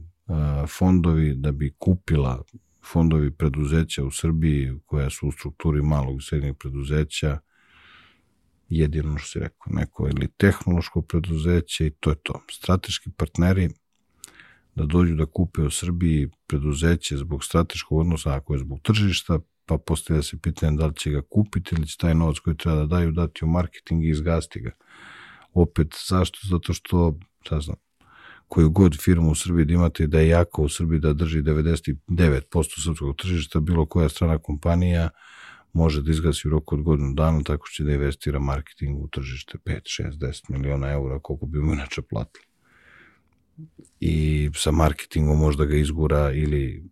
fondovi, 0.78 1.34
da 1.36 1.52
bi 1.52 1.74
kupila 1.78 2.44
fondovi 2.92 3.32
preduzeća 3.32 4.04
u 4.04 4.12
Srbiji 4.12 4.80
koja 4.86 5.10
su 5.10 5.28
u 5.28 5.32
strukturi 5.32 5.82
malog 5.82 6.18
i 6.20 6.24
srednjeg 6.24 6.58
preduzeća, 6.58 7.40
jedino 8.70 9.18
što 9.18 9.28
si 9.28 9.40
rekao, 9.40 9.74
neko 9.74 10.08
ili 10.08 10.28
tehnološko 10.38 11.02
preduzeće 11.02 11.88
i 11.88 11.92
to 12.00 12.10
je 12.10 12.16
to. 12.24 12.42
Strateški 12.52 13.10
partneri 13.18 13.70
da 14.76 14.86
dođu 14.86 15.16
da 15.16 15.26
kupe 15.26 15.62
u 15.62 15.70
Srbiji 15.70 16.30
preduzeće 16.48 17.18
zbog 17.18 17.44
strateškog 17.44 17.98
odnosa, 17.98 18.36
ako 18.36 18.54
je 18.54 18.60
zbog 18.60 18.80
tržišta, 18.82 19.40
pa 19.66 19.78
postavlja 19.78 20.24
se 20.24 20.38
pitanje 20.42 20.78
da 20.78 20.86
li 20.86 20.96
će 20.96 21.12
ga 21.12 21.22
kupiti 21.22 21.76
ili 21.76 21.88
će 21.88 21.98
taj 21.98 22.16
novac 22.16 22.40
koji 22.40 22.58
treba 22.58 22.78
da 22.78 22.86
daju 22.86 23.12
dati 23.12 23.46
u 23.46 23.48
marketing 23.48 24.04
i 24.04 24.10
izgasti 24.10 24.60
ga. 24.60 24.72
Opet, 25.54 25.96
zašto? 26.10 26.40
Zato 26.50 26.74
što, 26.74 27.20
šta 27.42 27.60
znam, 27.60 27.78
koju 28.48 28.70
god 28.70 28.98
firmu 29.02 29.32
u 29.32 29.36
Srbiji 29.36 29.66
da 29.66 29.74
imate 29.74 30.08
da 30.08 30.20
je 30.20 30.28
jako 30.28 30.64
u 30.64 30.70
Srbiji 30.70 31.00
da 31.00 31.14
drži 31.14 31.42
99% 31.42 32.84
srpskog 32.84 33.16
tržišta, 33.16 33.60
bilo 33.60 33.86
koja 33.86 34.10
strana 34.10 34.38
kompanija 34.38 35.10
može 35.74 36.02
da 36.02 36.12
izgasi 36.12 36.48
u 36.48 36.52
roku 36.52 36.76
od 36.76 36.82
godinu 36.82 37.14
dana 37.14 37.44
tako 37.44 37.66
što 37.66 37.76
će 37.76 37.84
da 37.84 37.94
investira 37.94 38.40
marketing 38.40 39.04
u 39.04 39.08
tržište 39.08 39.58
5, 39.58 39.80
6, 40.04 40.18
10 40.18 40.50
miliona 40.50 40.92
eura, 40.92 41.20
koliko 41.20 41.46
bi 41.46 41.60
mu 41.60 41.74
inače 41.74 42.02
platili. 42.02 42.46
I 44.00 44.50
sa 44.56 44.72
marketingom 44.72 45.40
možda 45.40 45.66
ga 45.66 45.76
izgura 45.76 46.32
ili 46.32 46.84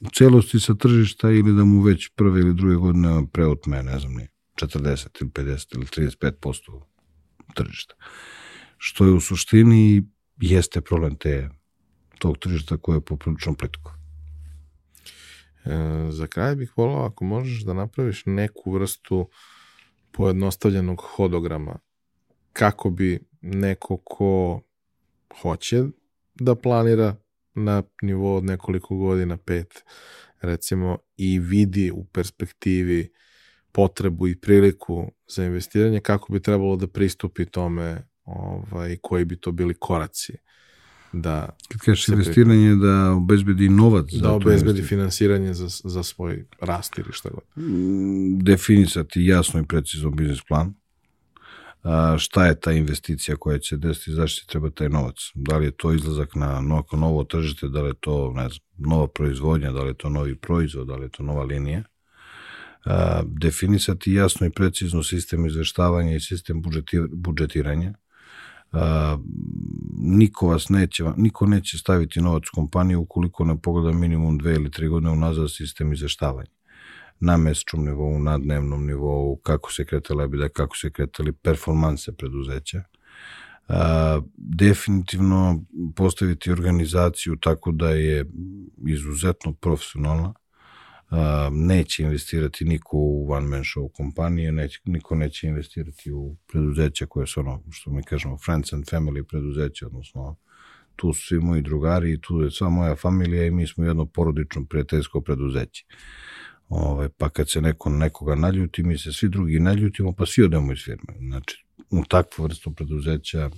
u 0.00 0.10
celosti 0.14 0.60
sa 0.60 0.74
tržišta 0.74 1.30
ili 1.30 1.54
da 1.54 1.64
mu 1.64 1.82
već 1.82 2.10
prve 2.14 2.40
ili 2.40 2.54
druge 2.54 2.74
godine 2.74 3.26
preotme, 3.32 3.82
ne 3.82 3.98
znam, 3.98 4.12
40 4.54 5.06
ili 5.20 5.30
50 5.30 5.76
ili 5.76 6.10
35% 6.10 6.82
tržišta. 7.54 7.94
Što 8.78 9.04
je 9.04 9.12
u 9.12 9.20
suštini 9.20 10.04
jeste 10.40 10.80
problem 10.80 11.16
te, 11.16 11.48
tog 12.18 12.38
tržišta 12.38 12.76
koje 12.76 12.96
je 12.96 13.00
poprilično 13.00 13.54
plitko. 13.54 13.94
E, 15.64 16.10
za 16.10 16.26
kraj 16.26 16.56
bih 16.56 16.72
volao 16.76 17.06
ako 17.06 17.24
možeš 17.24 17.64
da 17.64 17.74
napraviš 17.74 18.22
neku 18.26 18.72
vrstu 18.72 19.28
pojednostavljenog 20.12 21.02
hodograma 21.16 21.78
kako 22.52 22.90
bi 22.90 23.20
neko 23.40 23.96
ko 23.96 24.60
hoće 25.42 25.84
da 26.34 26.54
planira 26.54 27.16
na 27.56 27.82
nivou 28.02 28.36
od 28.36 28.44
nekoliko 28.44 28.96
godina, 28.96 29.36
pet, 29.36 29.84
recimo, 30.40 30.98
i 31.16 31.38
vidi 31.38 31.90
u 31.90 32.04
perspektivi 32.04 33.12
potrebu 33.72 34.28
i 34.28 34.40
priliku 34.40 35.12
za 35.28 35.44
investiranje, 35.44 36.00
kako 36.00 36.32
bi 36.32 36.42
trebalo 36.42 36.76
da 36.76 36.86
pristupi 36.86 37.44
tome 37.44 38.08
ovaj, 38.24 38.96
koji 39.02 39.24
bi 39.24 39.36
to 39.36 39.52
bili 39.52 39.74
koraci 39.74 40.32
da 41.12 41.56
Kad 41.68 41.80
kažeš 41.80 42.08
investiranje 42.08 42.74
da 42.74 43.12
obezbedi 43.12 43.68
novac 43.68 44.12
da 44.12 44.32
obezbedi 44.32 44.82
finansiranje 44.82 45.54
za, 45.54 45.68
za 45.84 46.02
svoj 46.02 46.44
rast 46.60 46.98
ili 46.98 47.08
šta 47.12 47.28
god. 47.30 47.64
Mm, 47.64 48.38
definisati 48.38 49.24
jasno 49.24 49.60
i 49.60 49.66
precizno 49.66 50.10
biznis 50.10 50.40
plan 50.48 50.74
šta 52.18 52.46
je 52.46 52.60
ta 52.60 52.72
investicija 52.72 53.36
koja 53.36 53.58
će 53.58 53.76
desiti, 53.76 54.12
zašto 54.12 54.46
treba 54.46 54.70
taj 54.70 54.88
novac. 54.88 55.14
Da 55.34 55.56
li 55.56 55.64
je 55.64 55.70
to 55.70 55.92
izlazak 55.92 56.34
na 56.34 56.60
novo, 56.60 56.84
novo 56.92 57.24
tržište, 57.24 57.68
da 57.68 57.82
li 57.82 57.88
je 57.88 57.94
to 58.00 58.32
ne 58.34 58.48
znam, 58.48 58.60
nova 58.78 59.06
proizvodnja, 59.08 59.72
da 59.72 59.82
li 59.82 59.88
je 59.90 59.94
to 59.94 60.08
novi 60.08 60.36
proizvod, 60.36 60.86
da 60.86 60.96
li 60.96 61.04
je 61.04 61.08
to 61.08 61.22
nova 61.22 61.44
linija. 61.44 61.82
A, 62.84 63.22
definisati 63.26 64.12
jasno 64.12 64.46
i 64.46 64.50
precizno 64.50 65.02
sistem 65.02 65.46
izveštavanja 65.46 66.16
i 66.16 66.20
sistem 66.20 66.62
budžetiranja. 67.10 67.94
A, 68.72 69.18
niko 69.98 70.48
vas 70.48 70.68
neće, 70.68 71.04
niko 71.16 71.46
neće 71.46 71.78
staviti 71.78 72.20
novac 72.20 72.42
u 72.52 72.54
kompaniju 72.54 73.00
ukoliko 73.00 73.44
ne 73.44 73.60
pogleda 73.62 73.98
minimum 73.98 74.38
dve 74.38 74.54
ili 74.54 74.70
tri 74.70 74.88
godine 74.88 75.10
unazad 75.10 75.50
sistem 75.50 75.92
izveštavanja 75.92 76.55
na 77.20 77.36
mesečnom 77.36 77.84
nivou, 77.84 78.18
na 78.18 78.38
dnevnom 78.38 78.86
nivou, 78.86 79.36
kako 79.36 79.72
se 79.72 79.84
kretala 79.84 80.24
EBITDA, 80.24 80.48
kako 80.48 80.76
se 80.76 80.90
kretali 80.90 81.32
performanse 81.32 82.12
preduzeća. 82.12 82.82
A, 83.68 84.20
definitivno 84.36 85.64
postaviti 85.96 86.52
organizaciju 86.52 87.36
tako 87.36 87.72
da 87.72 87.90
je 87.90 88.24
izuzetno 88.86 89.52
profesionalna, 89.52 90.34
a, 91.10 91.48
neće 91.52 92.02
investirati 92.02 92.64
niko 92.64 92.96
u 92.96 93.32
one 93.32 93.46
man 93.46 93.62
show 93.62 93.92
kompanije, 93.92 94.52
neće, 94.52 94.80
niko 94.84 95.14
neće 95.14 95.46
investirati 95.46 96.12
u 96.12 96.36
preduzeća 96.46 97.06
koje 97.06 97.26
su 97.26 97.40
ono, 97.40 97.62
što 97.70 97.90
mi 97.90 98.02
kažemo, 98.02 98.38
friends 98.38 98.72
and 98.72 98.84
family 98.84 99.22
preduzeća, 99.22 99.86
odnosno 99.86 100.36
tu 100.96 101.12
su 101.12 101.26
svi 101.26 101.38
moji 101.38 101.62
drugari 101.62 102.12
i 102.12 102.20
tu 102.20 102.40
je 102.40 102.50
sva 102.50 102.68
moja 102.68 102.96
familija 102.96 103.46
i 103.46 103.50
mi 103.50 103.66
smo 103.66 103.84
jedno 103.84 104.06
porodično 104.06 104.64
prijateljsko 104.64 105.20
preduzeće. 105.20 105.84
Ovaj, 106.68 107.08
pa 107.08 107.28
kad 107.28 107.50
se 107.50 107.60
neko 107.60 107.90
nekoga 107.90 108.34
naljuti, 108.34 108.82
mi 108.82 108.98
se 108.98 109.12
svi 109.12 109.28
drugi 109.28 109.60
naljutimo, 109.60 110.12
pa 110.12 110.26
svi 110.26 110.42
odemo 110.42 110.72
iz 110.72 110.78
firme. 110.84 111.28
Znači, 111.28 111.66
u 111.90 112.04
takvu 112.04 112.42
vrstu 112.42 112.74
preduzeća 112.74 113.50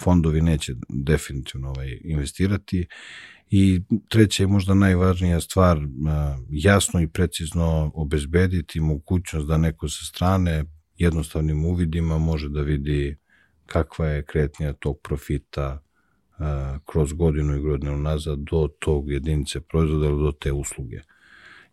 fondovi 0.00 0.40
neće 0.40 0.74
definitivno 0.88 1.68
ovaj, 1.68 1.98
investirati. 2.04 2.86
I 3.50 3.80
treća 4.08 4.42
je 4.42 4.46
možda 4.46 4.74
najvažnija 4.74 5.40
stvar, 5.40 5.78
jasno 6.50 7.00
i 7.00 7.08
precizno 7.08 7.90
obezbediti 7.94 8.80
mogućnost 8.80 9.46
da 9.46 9.56
neko 9.56 9.88
sa 9.88 10.04
strane 10.04 10.64
jednostavnim 10.96 11.64
uvidima 11.64 12.18
može 12.18 12.48
da 12.48 12.60
vidi 12.60 13.16
kakva 13.66 14.06
je 14.06 14.24
kretnja 14.24 14.72
tog 14.72 14.96
profita 15.02 15.82
kroz 16.86 17.12
godinu 17.12 17.56
i 17.56 17.60
godinu 17.60 17.96
nazad 17.96 18.38
do 18.38 18.68
tog 18.78 19.10
jedinice 19.10 19.60
proizvoda 19.60 20.06
ili 20.06 20.22
do 20.22 20.32
te 20.32 20.52
usluge. 20.52 21.00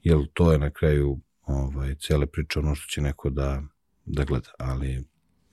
Jer 0.03 0.17
to 0.33 0.51
je 0.51 0.59
na 0.59 0.69
kraju 0.69 1.19
ovaj, 1.41 1.95
cele 1.95 2.25
priče 2.25 2.59
ono 2.59 2.75
što 2.75 2.87
će 2.89 3.01
neko 3.01 3.29
da, 3.29 3.63
da 4.05 4.23
gleda. 4.23 4.49
Ali 4.59 5.03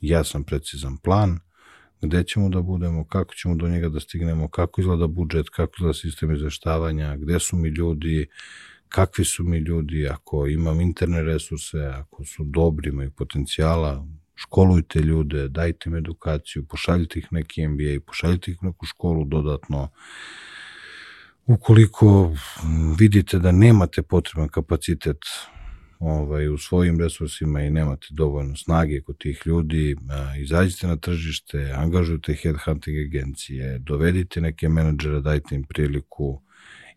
jasan, 0.01 0.45
precizan 0.45 0.97
plan, 0.97 1.39
gde 2.03 2.25
ćemo 2.25 2.49
da 2.49 2.61
budemo, 2.61 3.05
kako 3.05 3.35
ćemo 3.35 3.55
do 3.55 3.69
njega 3.69 3.89
da 3.89 4.01
stignemo, 4.01 4.49
kako 4.49 4.81
izgleda 4.81 5.07
budžet, 5.07 5.49
kako 5.49 5.73
izgleda 5.79 5.95
sistem 5.95 6.35
izveštavanja, 6.35 7.17
gde 7.17 7.41
su 7.41 7.57
mi 7.57 7.69
ljudi, 7.69 8.27
kakvi 8.89 9.25
su 9.25 9.45
mi 9.45 9.59
ljudi, 9.59 10.09
ako 10.09 10.47
imam 10.47 10.81
interne 10.81 11.23
resurse, 11.23 11.79
ako 11.79 12.25
su 12.25 12.45
dobri, 12.45 12.89
imaju 12.89 13.11
potencijala, 13.11 14.07
školujte 14.35 15.01
ljude, 15.01 15.49
dajte 15.49 15.91
im 15.91 15.97
edukaciju, 15.97 16.67
pošaljite 16.67 17.19
ih 17.19 17.29
neki 17.31 17.69
MBA, 17.69 18.01
pošaljite 18.07 18.51
ih 18.51 18.63
u 18.63 18.67
neku 18.67 18.87
školu 18.87 19.25
dodatno. 19.25 19.89
Ukoliko 21.47 22.33
vidite 22.99 23.39
da 23.39 23.53
nemate 23.53 24.03
potreban 24.03 24.49
kapacitet 24.49 25.19
ovaj, 25.99 26.49
u 26.49 26.59
svojim 26.59 27.01
resursima 27.01 27.61
i 27.63 27.71
nemate 27.71 28.07
dovoljno 28.11 28.57
snage 28.57 29.01
kod 29.01 29.19
tih 29.19 29.43
ljudi, 29.45 29.97
izađite 30.39 30.87
na 30.87 30.97
tržište, 30.97 31.73
angažujte 31.77 32.35
headhunting 32.35 32.99
agencije, 33.07 33.79
dovedite 33.79 34.41
neke 34.41 34.69
menadžere, 34.69 35.21
dajte 35.21 35.55
im 35.55 35.65
priliku. 35.65 36.43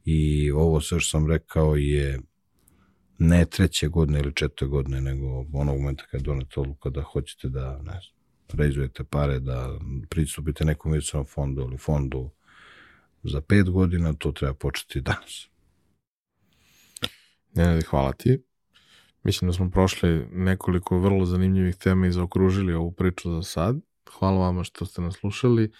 I 0.06 0.52
ovo 0.52 0.82
sve 0.82 1.00
što 1.00 1.10
sam 1.10 1.28
rekao 1.28 1.76
je 1.76 2.20
ne 3.18 3.46
treće 3.46 3.88
godine 3.88 4.20
ili 4.20 4.34
četvrte 4.36 4.66
godine, 4.66 5.02
nego 5.02 5.46
onog 5.54 5.80
momenta 5.80 6.04
kada 6.12 6.24
donete 6.24 6.60
odluka 6.60 6.90
da 6.90 7.02
hoćete 7.02 7.50
da, 7.50 7.78
ne 7.78 8.00
znam, 8.02 8.60
reizujete 8.60 9.04
pare, 9.04 9.40
da 9.40 9.80
pristupite 10.10 10.66
nekom 10.66 10.92
investicionom 10.92 11.26
fondu 11.26 11.62
ili 11.62 11.78
fondu 11.78 12.32
za 13.24 13.42
pet 13.42 13.70
godina, 13.70 14.14
to 14.14 14.32
treba 14.32 14.54
početi 14.54 15.02
danas. 15.02 15.48
Ne, 17.54 17.82
hvala 17.82 18.14
ti. 18.14 18.44
Mislim 19.24 19.50
da 19.50 19.54
smo 19.54 19.72
prošli 19.72 20.28
nekoliko 20.32 21.00
vrlo 21.00 21.26
zanimljivih 21.26 21.76
tema 21.76 22.08
i 22.08 22.12
zaokružili 22.12 22.74
ovu 22.74 22.92
priču 22.92 23.32
za 23.32 23.44
sad. 23.44 23.80
Hvala 24.20 24.40
vama 24.40 24.64
što 24.64 24.86
ste 24.86 25.02
nas 25.02 25.16
slušali. 25.16 25.72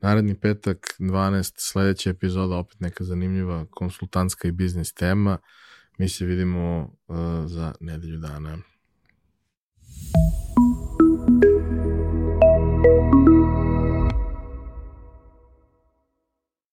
Naredni 0.00 0.40
petak, 0.40 0.96
12, 0.98 1.52
sledeća 1.56 2.10
epizoda, 2.10 2.56
opet 2.56 2.80
neka 2.80 3.04
zanimljiva 3.04 3.66
konsultantska 3.70 4.48
i 4.48 4.52
biznis 4.52 4.94
tema. 4.94 5.38
Mi 5.98 6.08
se 6.08 6.24
vidimo 6.24 6.80
uh, 7.08 7.16
za 7.46 7.74
nedelju 7.80 8.18
dana. 8.18 8.58